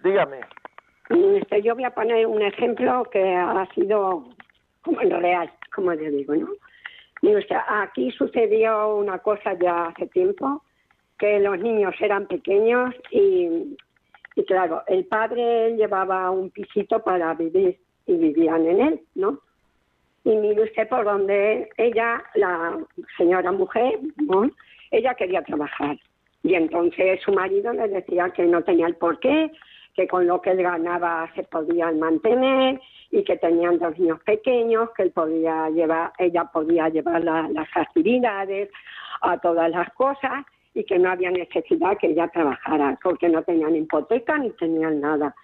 [0.04, 0.42] Dígame
[1.14, 4.26] este, yo voy a poner un ejemplo que ha sido
[4.82, 6.50] como en real como yo digo no
[7.68, 10.64] aquí sucedió una cosa ya hace tiempo,
[11.18, 13.78] que los niños eran pequeños y,
[14.48, 19.40] claro, el padre llevaba un pisito para vivir y vivían en él, ¿no?
[20.26, 22.78] Y mire usted por donde ella, la
[23.18, 24.00] señora mujer,
[24.92, 25.98] ella quería trabajar.
[26.44, 29.52] Y entonces su marido le decía que no tenía el porqué,
[29.94, 32.82] que con lo que él ganaba se podían mantener
[33.12, 38.70] y que tenían dos niños pequeños, que él podía llevar, ella podía llevar las actividades,
[39.24, 43.76] a todas las cosas y que no había necesidad que ella trabajara, porque no tenían
[43.76, 45.36] hipoteca ni tenían nada.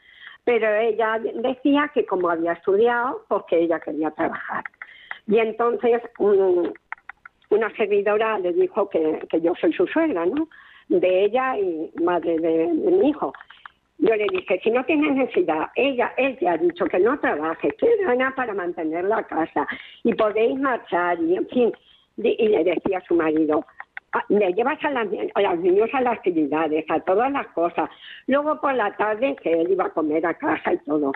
[0.43, 4.63] Pero ella decía que como había estudiado, pues que ella quería trabajar.
[5.27, 6.01] Y entonces
[7.49, 10.47] una servidora le dijo que, que yo soy su suegra, ¿no?
[10.87, 13.31] De ella y madre de mi hijo.
[13.99, 17.69] Yo le dije, si no tiene necesidad, ella, él te ha dicho que no trabaje,
[17.71, 19.67] que gana para mantener la casa
[20.03, 21.73] y podéis marchar y en fin.
[22.15, 23.65] Y le decía a su marido,
[24.13, 27.89] ah, le llevas a, las, a los niños a las actividades, a todas las cosas.
[28.27, 31.11] Luego por la tarde, que él iba a comer a casa y todo.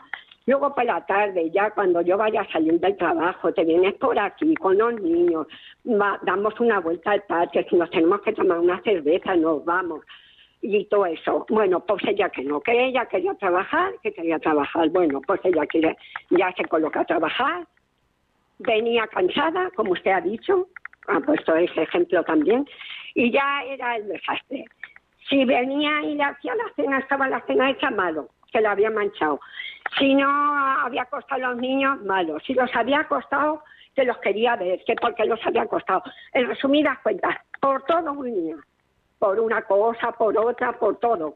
[0.46, 4.20] Luego por la tarde, ya cuando yo vaya a salir del trabajo, te vienes por
[4.20, 5.48] aquí con los niños,
[5.86, 10.02] damos una vuelta al parque, si nos tenemos que tomar una cerveza, nos vamos
[10.64, 11.46] y todo eso.
[11.50, 14.90] Bueno, pues ella que no, que ella quería trabajar, que quería trabajar.
[14.90, 15.98] Bueno, pues ella quiere,
[16.30, 17.68] ya se coloca a trabajar,
[18.60, 20.68] venía cansada, como usted ha dicho,
[21.08, 22.66] ha puesto ese ejemplo también,
[23.14, 24.66] y ya era el desastre.
[25.30, 28.90] Si venía y le hacía la cena, estaba la cena hecha malo, que la había
[28.90, 29.42] manchado.
[30.00, 32.40] Si no había costado a los niños, malo.
[32.40, 33.64] Si los había acostado,
[33.96, 36.04] que los quería ver, que porque los había costado.
[36.34, 38.58] En resumidas cuentas, por todo un niño
[39.20, 41.36] por una cosa, por otra, por todo.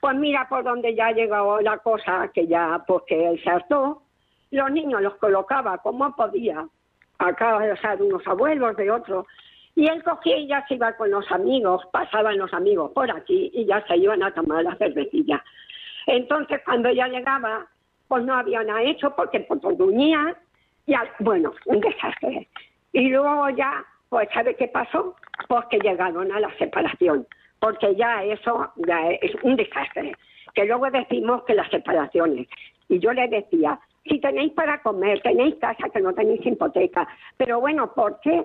[0.00, 4.02] Pues mira por dónde ya llegó la cosa, que ya, pues él se hartó,
[4.50, 6.66] los niños los colocaba como podía,
[7.18, 9.26] acá, o sea, de unos abuelos, de otros,
[9.74, 13.50] y él cogía y ya se iba con los amigos, pasaban los amigos por aquí
[13.52, 15.42] y ya se iban a tomar la cervecilla.
[16.06, 17.66] Entonces, cuando ya llegaba,
[18.08, 20.36] pues no había nada hecho porque por gruñía,
[20.86, 22.48] y bueno, un desastre.
[22.92, 25.16] Y luego ya pues ¿sabe qué pasó?
[25.48, 27.26] Pues que llegaron a la separación,
[27.60, 30.16] porque ya eso ya es un desastre.
[30.54, 32.48] Que luego decimos que las separaciones.
[32.88, 37.06] Y yo le decía, si tenéis para comer, tenéis casa, que no tenéis hipoteca,
[37.36, 38.44] pero bueno, ¿por qué?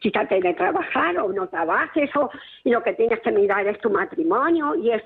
[0.00, 2.30] quítate de trabajar o no trabajes o
[2.64, 5.02] y lo que tienes que mirar es tu matrimonio y es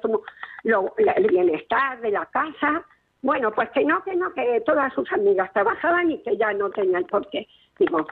[0.65, 2.85] lo, el bienestar de la casa.
[3.23, 6.71] Bueno, pues que no, que no, que todas sus amigas trabajaban y que ya no
[6.71, 7.47] tenían por qué.
[7.79, 8.07] Digo,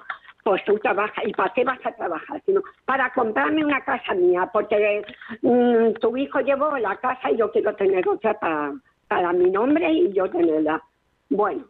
[0.49, 2.41] pues tú trabajas, ¿y para qué vas a trabajar?
[2.47, 5.05] Sino para comprarme una casa mía, porque
[5.43, 8.73] mm, tu hijo llevó la casa y yo quiero tener otra para,
[9.09, 10.83] para mi nombre y yo tenerla.
[11.29, 11.65] Bueno,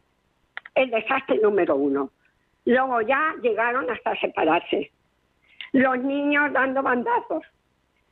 [0.76, 2.10] el desastre número uno.
[2.66, 4.92] Luego ya llegaron hasta separarse.
[5.72, 7.42] Los niños dando bandazos.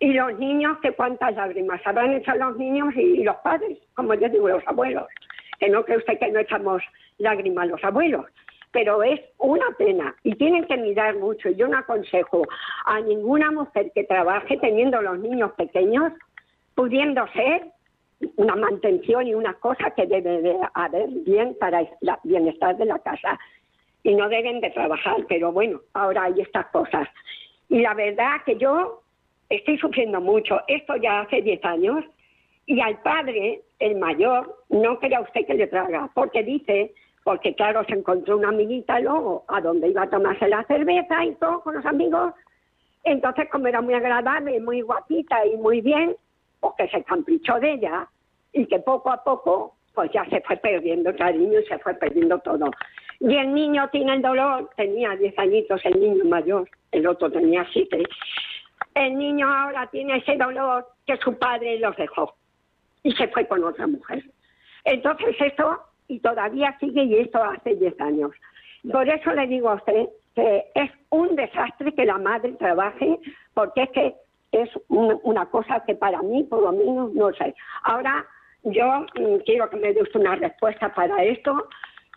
[0.00, 4.28] Y los niños, que cuántas lágrimas habrán hecho los niños y, los padres, como yo
[4.28, 5.06] digo, los abuelos.
[5.60, 6.82] Que no cree usted que no echamos
[7.18, 8.26] lágrimas los abuelos
[8.76, 11.48] pero es una pena y tienen que mirar mucho.
[11.48, 12.42] Yo no aconsejo
[12.84, 16.12] a ninguna mujer que trabaje teniendo los niños pequeños,
[16.74, 17.68] pudiendo ser
[18.36, 21.88] una mantención y una cosa que debe de haber bien para el
[22.24, 23.40] bienestar de la casa.
[24.02, 27.08] Y no deben de trabajar, pero bueno, ahora hay estas cosas.
[27.70, 29.00] Y la verdad que yo
[29.48, 30.60] estoy sufriendo mucho.
[30.68, 32.04] Esto ya hace 10 años.
[32.66, 36.92] Y al padre, el mayor, no crea usted que le traga, porque dice
[37.26, 41.34] porque claro, se encontró una amiguita luego a donde iba a tomarse la cerveza y
[41.34, 42.32] todo con los amigos.
[43.02, 46.14] Entonces, como era muy agradable, muy guapita y muy bien,
[46.60, 48.08] pues que se caprichó de ella
[48.52, 51.94] y que poco a poco, pues ya se fue perdiendo el cariño y se fue
[51.94, 52.70] perdiendo todo.
[53.18, 57.66] Y el niño tiene el dolor, tenía 10 añitos el niño mayor, el otro tenía
[57.72, 58.04] 7.
[58.94, 62.36] El niño ahora tiene ese dolor que su padre los dejó
[63.02, 64.22] y se fue con otra mujer.
[64.84, 68.32] Entonces esto y todavía sigue y esto hace 10 años.
[68.90, 73.18] Por eso le digo a usted que es un desastre que la madre trabaje,
[73.54, 74.14] porque es que
[74.52, 77.54] es una cosa que para mí, por lo menos, no sé.
[77.84, 78.24] Ahora,
[78.62, 81.68] yo mm, quiero que me des una respuesta para esto,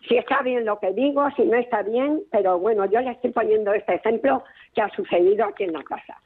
[0.08, 3.30] si está bien lo que digo, si no está bien, pero bueno, yo le estoy
[3.30, 4.42] poniendo este ejemplo
[4.74, 6.18] que ha sucedido aquí en la casa.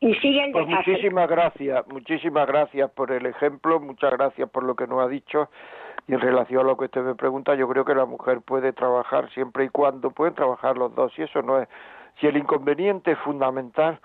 [0.00, 4.74] Y sigue el pues muchísimas gracias, muchísimas gracias por el ejemplo, muchas gracias por lo
[4.74, 5.48] que nos ha dicho.
[6.06, 8.72] Y en relación a lo que usted me pregunta, yo creo que la mujer puede
[8.72, 11.12] trabajar siempre y cuando pueden trabajar los dos.
[11.18, 11.68] Y eso no es.
[12.20, 13.98] Si el inconveniente fundamental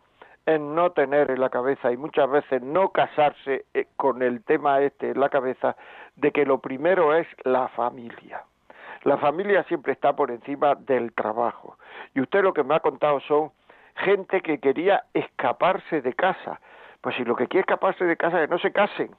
[0.45, 4.81] es no tener en la cabeza y muchas veces no casarse eh, con el tema
[4.81, 5.75] este en la cabeza
[6.15, 8.43] de que lo primero es la familia.
[9.03, 11.77] La familia siempre está por encima del trabajo.
[12.15, 13.51] Y usted lo que me ha contado son
[13.95, 16.59] gente que quería escaparse de casa.
[17.01, 19.11] Pues si lo que quiere escaparse de casa que no se casen.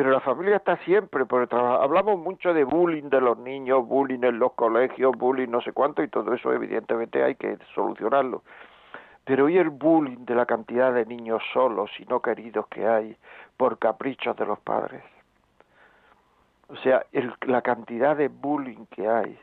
[0.00, 1.82] Pero la familia está siempre por el trabajo.
[1.82, 6.02] Hablamos mucho de bullying de los niños, bullying en los colegios, bullying no sé cuánto,
[6.02, 8.42] y todo eso evidentemente hay que solucionarlo.
[9.26, 13.14] Pero hoy el bullying de la cantidad de niños solos y no queridos que hay
[13.58, 15.02] por caprichos de los padres.
[16.68, 17.04] O sea,
[17.42, 19.38] la cantidad de bullying que hay,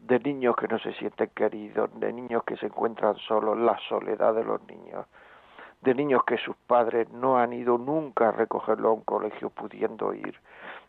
[0.00, 4.34] de niños que no se sienten queridos, de niños que se encuentran solos, la soledad
[4.34, 5.06] de los niños,
[5.86, 10.12] de niños que sus padres no han ido nunca a recogerlo a un colegio pudiendo
[10.12, 10.34] ir,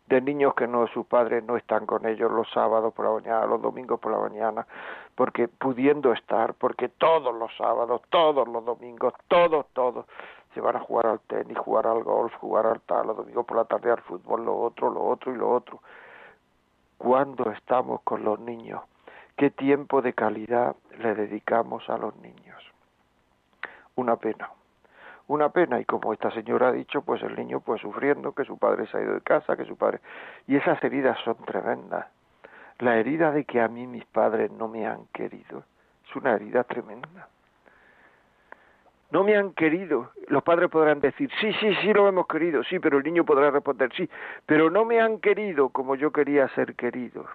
[0.08, 3.46] de niños que no sus padres no están con ellos los sábados por la mañana,
[3.46, 4.66] los domingos por la mañana,
[5.14, 10.04] porque pudiendo estar, porque todos los sábados, todos los domingos, todos, todos
[10.52, 13.56] se van a jugar al tenis, jugar al golf, jugar al tal, los domingos por
[13.56, 15.80] la tarde al fútbol, lo otro, lo otro y lo otro.
[16.96, 18.82] ¿Cuándo estamos con los niños?
[19.36, 22.60] ¿Qué tiempo de calidad le dedicamos a los niños?
[23.94, 24.50] Una pena.
[25.28, 28.58] Una pena, y como esta señora ha dicho, pues el niño pues sufriendo, que su
[28.58, 30.00] padre se ha ido de casa, que su padre...
[30.46, 32.06] Y esas heridas son tremendas.
[32.78, 35.64] La herida de que a mí mis padres no me han querido
[36.08, 37.28] es una herida tremenda
[39.10, 40.10] no me han querido.
[40.28, 43.50] Los padres podrán decir, sí, sí, sí lo hemos querido, sí, pero el niño podrá
[43.50, 44.08] responder, sí,
[44.46, 47.26] pero no me han querido como yo quería ser querido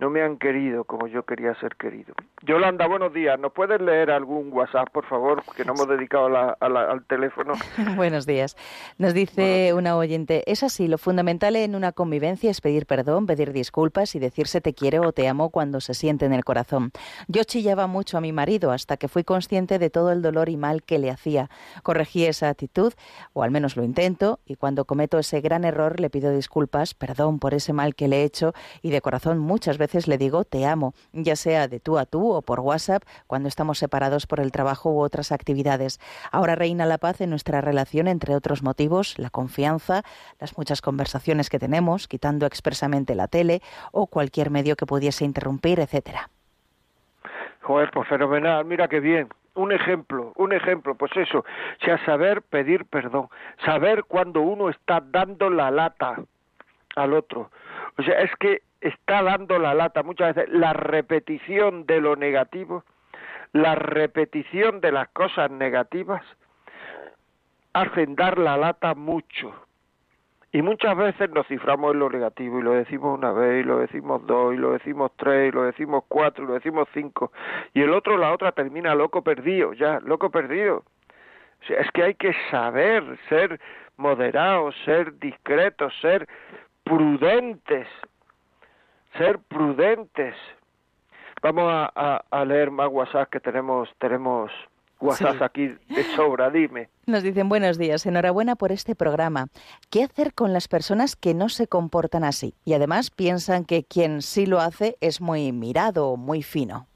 [0.00, 2.14] no me han querido como yo quería ser querido.
[2.42, 3.38] Yolanda, buenos días.
[3.38, 5.42] ¿Nos puedes leer algún WhatsApp, por favor?
[5.54, 6.26] Que no hemos dedicado
[6.58, 7.52] al teléfono.
[7.96, 8.56] buenos días.
[8.96, 13.52] Nos dice una oyente, es así, lo fundamental en una convivencia es pedir perdón, pedir
[13.52, 16.92] disculpas y decirse te quiero o te amo cuando se siente en el corazón.
[17.28, 20.56] Yo chillaba mucho a mi marido hasta que fui consciente de todo el dolor y
[20.56, 21.50] mal que le hacía.
[21.82, 22.94] Corregí esa actitud,
[23.34, 27.38] o al menos lo intento, y cuando cometo ese gran error le pido disculpas, perdón
[27.38, 30.66] por ese mal que le he hecho y de corazón muchas veces le digo te
[30.66, 34.52] amo, ya sea de tú a tú o por WhatsApp cuando estamos separados por el
[34.52, 36.00] trabajo u otras actividades.
[36.30, 40.02] Ahora reina la paz en nuestra relación, entre otros motivos, la confianza,
[40.38, 43.60] las muchas conversaciones que tenemos, quitando expresamente la tele
[43.92, 46.30] o cualquier medio que pudiese interrumpir, etcétera.
[47.62, 49.28] Joder, pues fenomenal, mira qué bien.
[49.54, 53.28] Un ejemplo, un ejemplo, pues eso, o sea, saber pedir perdón,
[53.64, 56.16] saber cuando uno está dando la lata
[56.96, 57.50] al otro.
[57.98, 62.84] O sea, es que está dando la lata muchas veces la repetición de lo negativo,
[63.52, 66.22] la repetición de las cosas negativas
[67.72, 69.54] hacen dar la lata mucho.
[70.52, 73.78] Y muchas veces nos ciframos en lo negativo y lo decimos una vez y lo
[73.78, 77.30] decimos dos y lo decimos tres y lo decimos cuatro y lo decimos cinco
[77.72, 80.82] y el otro la otra termina loco perdido, ya, loco perdido.
[81.68, 83.60] es que hay que saber ser
[83.96, 86.26] moderados, ser discretos, ser
[86.82, 87.86] prudentes
[89.16, 90.34] ser prudentes.
[91.42, 94.50] Vamos a, leer más WhatsApp que tenemos, tenemos
[95.00, 96.88] WhatsApp aquí de sobra, dime.
[97.06, 99.46] Nos dicen buenos días, enhorabuena por este programa.
[99.90, 104.20] ¿Qué hacer con las personas que no se comportan así y además piensan que quien
[104.20, 106.86] sí lo hace es muy mirado, muy fino?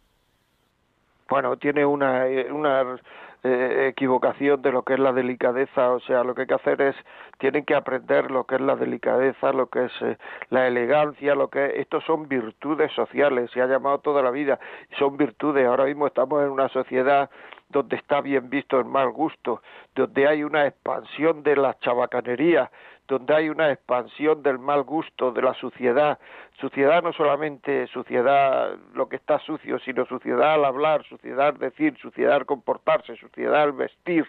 [1.31, 2.99] Bueno, tiene una, eh, una
[3.47, 6.81] eh, equivocación de lo que es la delicadeza, o sea, lo que hay que hacer
[6.81, 6.97] es,
[7.39, 10.17] tienen que aprender lo que es la delicadeza, lo que es eh,
[10.49, 14.59] la elegancia, lo que es, estos son virtudes sociales, se ha llamado toda la vida,
[14.99, 17.29] son virtudes, ahora mismo estamos en una sociedad
[17.69, 19.63] donde está bien visto el mal gusto,
[19.95, 22.71] donde hay una expansión de la chabacanería,
[23.07, 26.19] donde hay una expansión del mal gusto, de la suciedad.
[26.59, 31.97] Suciedad no solamente suciedad lo que está sucio, sino suciedad al hablar, suciedad al decir,
[31.99, 34.27] suciedad al comportarse, suciedad al vestir.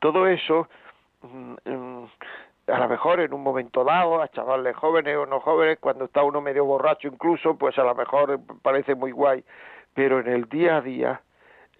[0.00, 0.68] Todo eso,
[1.22, 2.04] mm, mm,
[2.66, 6.22] a lo mejor en un momento dado, a chavales jóvenes o no jóvenes, cuando está
[6.22, 9.44] uno medio borracho incluso, pues a lo mejor parece muy guay.
[9.94, 11.20] Pero en el día a día,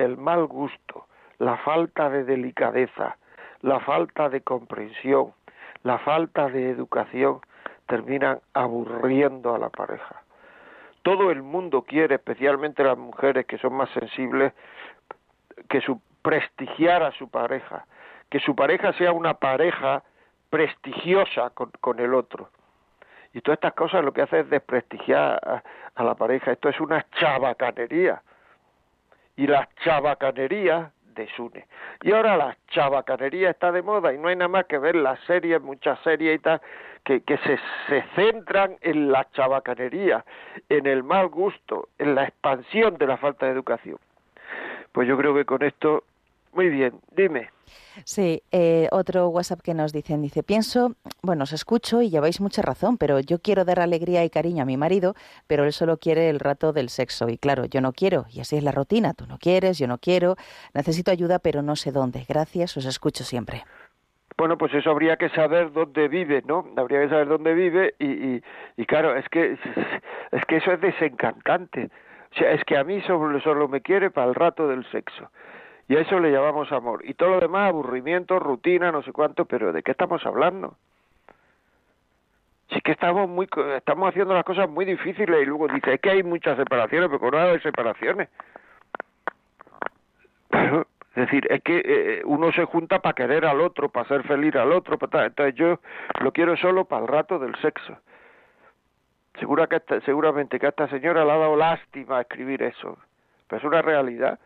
[0.01, 1.07] el mal gusto,
[1.38, 3.16] la falta de delicadeza,
[3.62, 5.32] la falta de comprensión,
[5.82, 7.40] la falta de educación
[7.86, 10.22] terminan aburriendo a la pareja.
[11.03, 14.53] todo el mundo quiere, especialmente las mujeres que son más sensibles,
[15.68, 17.86] que su prestigiar a su pareja,
[18.28, 20.03] que su pareja sea una pareja
[20.51, 22.51] prestigiosa con, el otro.
[23.32, 25.62] Y todas estas cosas lo que hace es desprestigiar a,
[25.94, 26.53] a la pareja.
[26.53, 28.22] Esto es una chabacanería.
[29.36, 31.66] Y la chabacanería desune.
[32.02, 35.20] Y ahora la chabacanería está de moda y no hay nada más que ver las
[35.20, 36.60] series, muchas series y tal,
[37.04, 37.58] que, se,
[37.88, 40.24] se centran en la chabacanería,
[40.68, 43.98] en el mal gusto, en la expansión de la falta de educación.
[44.92, 46.04] Pues yo creo que con esto,
[46.53, 47.51] muy bien, dime.
[48.05, 52.62] Sí, eh, otro WhatsApp que nos dicen, dice, pienso, bueno, os escucho y lleváis mucha
[52.62, 55.14] razón, pero yo quiero dar alegría y cariño a mi marido,
[55.46, 57.28] pero él solo quiere el rato del sexo.
[57.28, 59.98] Y claro, yo no quiero, y así es la rutina, tú no quieres, yo no
[59.98, 60.36] quiero,
[60.74, 62.24] necesito ayuda, pero no sé dónde.
[62.28, 63.62] Gracias, os escucho siempre.
[64.36, 66.66] Bueno, pues eso habría que saber dónde vive, ¿no?
[66.76, 68.42] Habría que saber dónde vive y, y,
[68.76, 69.53] y claro, es que,
[70.32, 71.90] es que eso es desencantante.
[72.32, 75.30] O sea, es que a mí solo, solo me quiere para el rato del sexo.
[75.91, 77.01] Y a eso le llamamos amor.
[77.05, 80.76] Y todo lo demás, aburrimiento, rutina, no sé cuánto, pero ¿de qué estamos hablando?
[82.68, 86.11] Si que estamos muy estamos haciendo las cosas muy difíciles y luego dice, es que
[86.11, 88.28] hay muchas separaciones, pero no hay separaciones.
[90.53, 94.55] Es decir, es que eh, uno se junta para querer al otro, para ser feliz
[94.55, 95.26] al otro, para tal.
[95.26, 95.80] entonces yo
[96.20, 97.99] lo quiero solo para el rato del sexo.
[99.41, 102.97] Segura que esta, seguramente que a esta señora le ha dado lástima escribir eso,
[103.49, 104.38] pero es una realidad.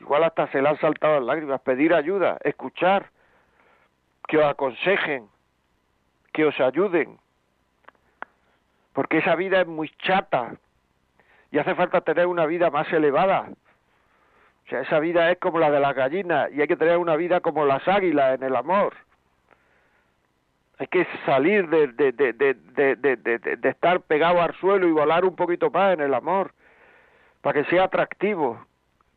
[0.00, 1.60] Igual hasta se le han saltado las lágrimas.
[1.60, 3.10] Pedir ayuda, escuchar,
[4.26, 5.28] que os aconsejen,
[6.32, 7.18] que os ayuden.
[8.92, 10.54] Porque esa vida es muy chata
[11.50, 13.48] y hace falta tener una vida más elevada.
[14.66, 17.16] O sea, esa vida es como la de las gallinas y hay que tener una
[17.16, 18.94] vida como las águilas en el amor.
[20.78, 25.70] Hay que salir de, de, de, de, estar pegado al suelo y volar un poquito
[25.70, 26.52] más en el amor,
[27.42, 28.64] para que sea atractivo.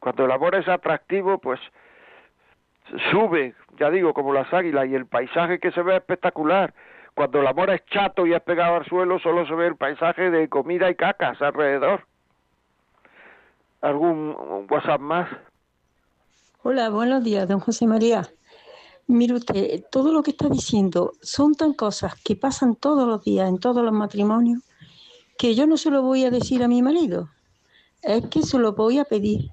[0.03, 1.61] Cuando el amor es atractivo, pues
[3.09, 6.73] sube, ya digo, como las águilas, y el paisaje que se ve es espectacular.
[7.15, 10.29] Cuando el amor es chato y es pegado al suelo, solo se ve el paisaje
[10.29, 12.05] de comida y cacas alrededor.
[13.79, 15.29] ¿Algún WhatsApp más?
[16.63, 18.23] Hola, buenos días, don José María.
[19.07, 23.47] Mire usted, todo lo que está diciendo son tan cosas que pasan todos los días
[23.47, 24.63] en todos los matrimonios
[25.37, 27.29] que yo no se lo voy a decir a mi marido,
[28.01, 29.49] es que se lo voy a pedir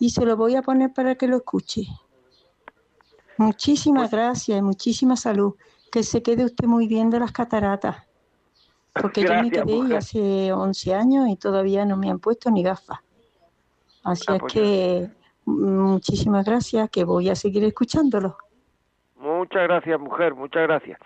[0.00, 1.82] y se lo voy a poner para que lo escuche.
[3.36, 5.54] Muchísimas gracias y muchísima salud.
[5.92, 7.96] Que se quede usted muy bien de las cataratas.
[8.94, 9.96] Porque yo me quedé mujer.
[9.98, 12.98] hace 11 años y todavía no me han puesto ni gafas.
[14.02, 15.10] Así Ah, es pues que
[15.44, 18.36] mm, muchísimas gracias, que voy a seguir escuchándolo.
[19.16, 20.98] Muchas gracias, mujer, muchas gracias.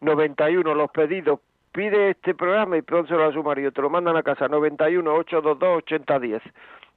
[0.00, 1.40] 91, los pedidos.
[1.72, 3.70] Pide este programa y pónselo a su marido.
[3.72, 4.48] Te lo mandan a casa.
[4.48, 6.42] 91 822 8010.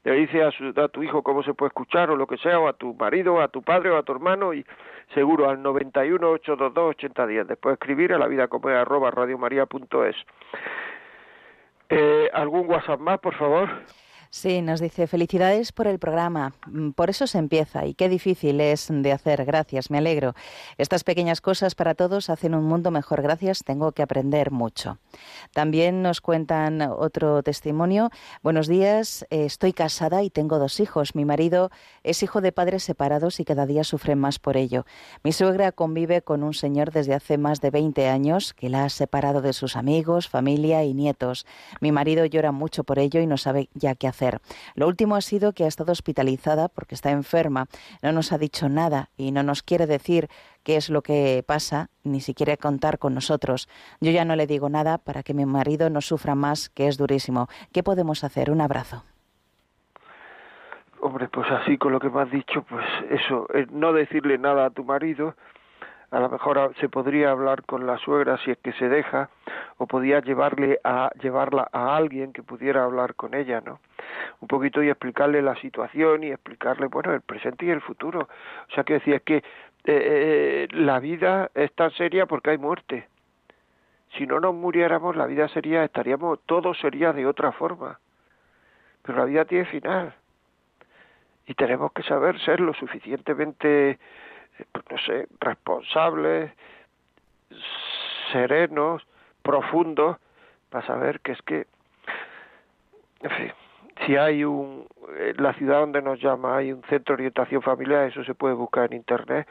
[0.04, 2.60] Le dice a, su, a tu hijo cómo se puede escuchar o lo que sea,
[2.60, 4.66] o a tu marido, o a tu padre o a tu hermano, y
[5.14, 7.48] seguro al 91 822 8010.
[7.48, 10.16] Después escribir a la vida como es, arroba radiomaria.es.
[11.90, 13.70] Eh, ¿Algún WhatsApp más, por favor?
[14.34, 16.54] Sí, nos dice felicidades por el programa.
[16.66, 19.44] Mm, Por eso se empieza y qué difícil es de hacer.
[19.44, 20.36] Gracias, me alegro.
[20.78, 23.22] Estas pequeñas cosas para todos hacen un mundo mejor.
[23.22, 25.00] Gracias, tengo que aprender mucho.
[25.52, 28.10] También nos cuentan otro testimonio.
[28.42, 31.14] Buenos días, eh, estoy casada y tengo dos hijos.
[31.14, 31.70] Mi marido
[32.04, 34.86] es hijo de padres separados y cada día sufre más por ello.
[35.26, 38.90] Mi suegra convive con un señor desde hace más de 20 años que la ha
[38.90, 41.46] separado de sus amigos, familia y nietos.
[41.82, 44.21] Mi marido llora mucho por ello y no sabe ya qué hacer.
[44.76, 47.68] Lo último ha sido que ha estado hospitalizada porque está enferma.
[48.02, 50.28] No nos ha dicho nada y no nos quiere decir
[50.64, 53.68] qué es lo que pasa, ni siquiera contar con nosotros.
[54.00, 56.98] Yo ya no le digo nada para que mi marido no sufra más, que es
[56.98, 57.48] durísimo.
[57.74, 58.52] ¿Qué podemos hacer?
[58.52, 59.04] Un abrazo.
[61.02, 64.68] Hombre, pues así con lo que me has dicho, pues eso, eh, no decirle nada
[64.68, 65.36] a tu marido,
[66.12, 69.30] a lo mejor a- se podría hablar con la suegra si es que se deja,
[69.78, 73.80] o podía llevarle a llevarla a alguien que pudiera hablar con ella, ¿no?
[74.42, 78.28] Un poquito y explicarle la situación y explicarle, bueno, el presente y el futuro.
[78.70, 79.44] O sea, que decía es que eh,
[79.86, 83.08] eh, la vida es tan seria porque hay muerte.
[84.18, 88.00] Si no nos muriéramos, la vida sería, estaríamos, todo sería de otra forma.
[89.04, 90.14] Pero la vida tiene final
[91.48, 93.98] y tenemos que saber ser lo suficientemente, eh,
[94.90, 96.52] no sé, responsables,
[98.32, 99.06] serenos,
[99.42, 100.18] profundos,
[100.70, 101.68] para saber que es que,
[103.22, 103.52] en fin,
[104.06, 104.88] si hay un,
[105.18, 108.54] en la ciudad donde nos llama, hay un centro de orientación familiar, eso se puede
[108.54, 109.48] buscar en internet,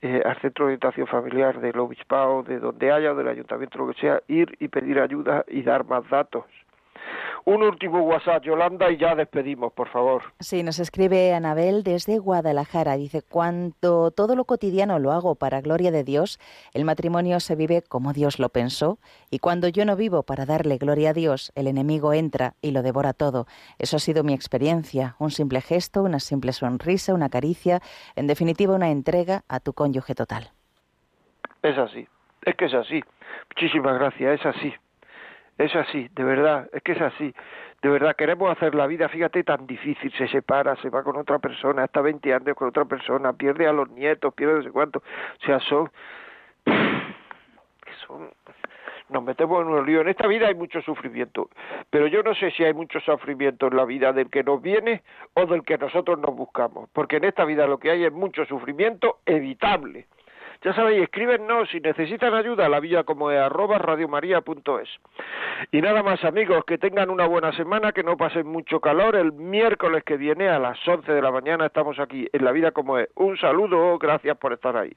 [0.00, 3.92] eh, al centro de orientación familiar del obispado, de donde haya, o del ayuntamiento, lo
[3.92, 6.44] que sea, ir y pedir ayuda y dar más datos.
[7.44, 10.22] Un último WhatsApp, Yolanda, y ya despedimos, por favor.
[10.38, 12.96] Sí, nos escribe Anabel desde Guadalajara.
[12.96, 16.38] Dice, cuando todo lo cotidiano lo hago para gloria de Dios,
[16.74, 18.98] el matrimonio se vive como Dios lo pensó,
[19.30, 22.82] y cuando yo no vivo para darle gloria a Dios, el enemigo entra y lo
[22.82, 23.46] devora todo.
[23.78, 27.80] Eso ha sido mi experiencia, un simple gesto, una simple sonrisa, una caricia,
[28.14, 30.50] en definitiva una entrega a tu cónyuge total.
[31.62, 32.06] Es así,
[32.42, 33.02] es que es así.
[33.50, 34.74] Muchísimas gracias, es así.
[35.58, 37.34] Es así, de verdad, es que es así.
[37.82, 40.12] De verdad, queremos hacer la vida, fíjate, tan difícil.
[40.12, 43.72] Se separa, se va con otra persona, está 20 años con otra persona, pierde a
[43.72, 45.00] los nietos, pierde no sé cuánto.
[45.00, 45.90] O sea, son...
[48.06, 48.30] son
[49.08, 50.00] nos metemos en un lío.
[50.02, 51.48] En esta vida hay mucho sufrimiento,
[51.90, 55.02] pero yo no sé si hay mucho sufrimiento en la vida del que nos viene
[55.34, 58.44] o del que nosotros nos buscamos, porque en esta vida lo que hay es mucho
[58.44, 60.06] sufrimiento evitable.
[60.62, 64.88] Ya sabéis, escríbenos si necesitan ayuda a la villa como es arroba radiomaria.es.
[65.70, 69.14] Y nada más amigos, que tengan una buena semana, que no pasen mucho calor.
[69.14, 72.72] El miércoles que viene a las 11 de la mañana estamos aquí en la vida
[72.72, 73.08] como es.
[73.14, 74.96] Un saludo, gracias por estar ahí.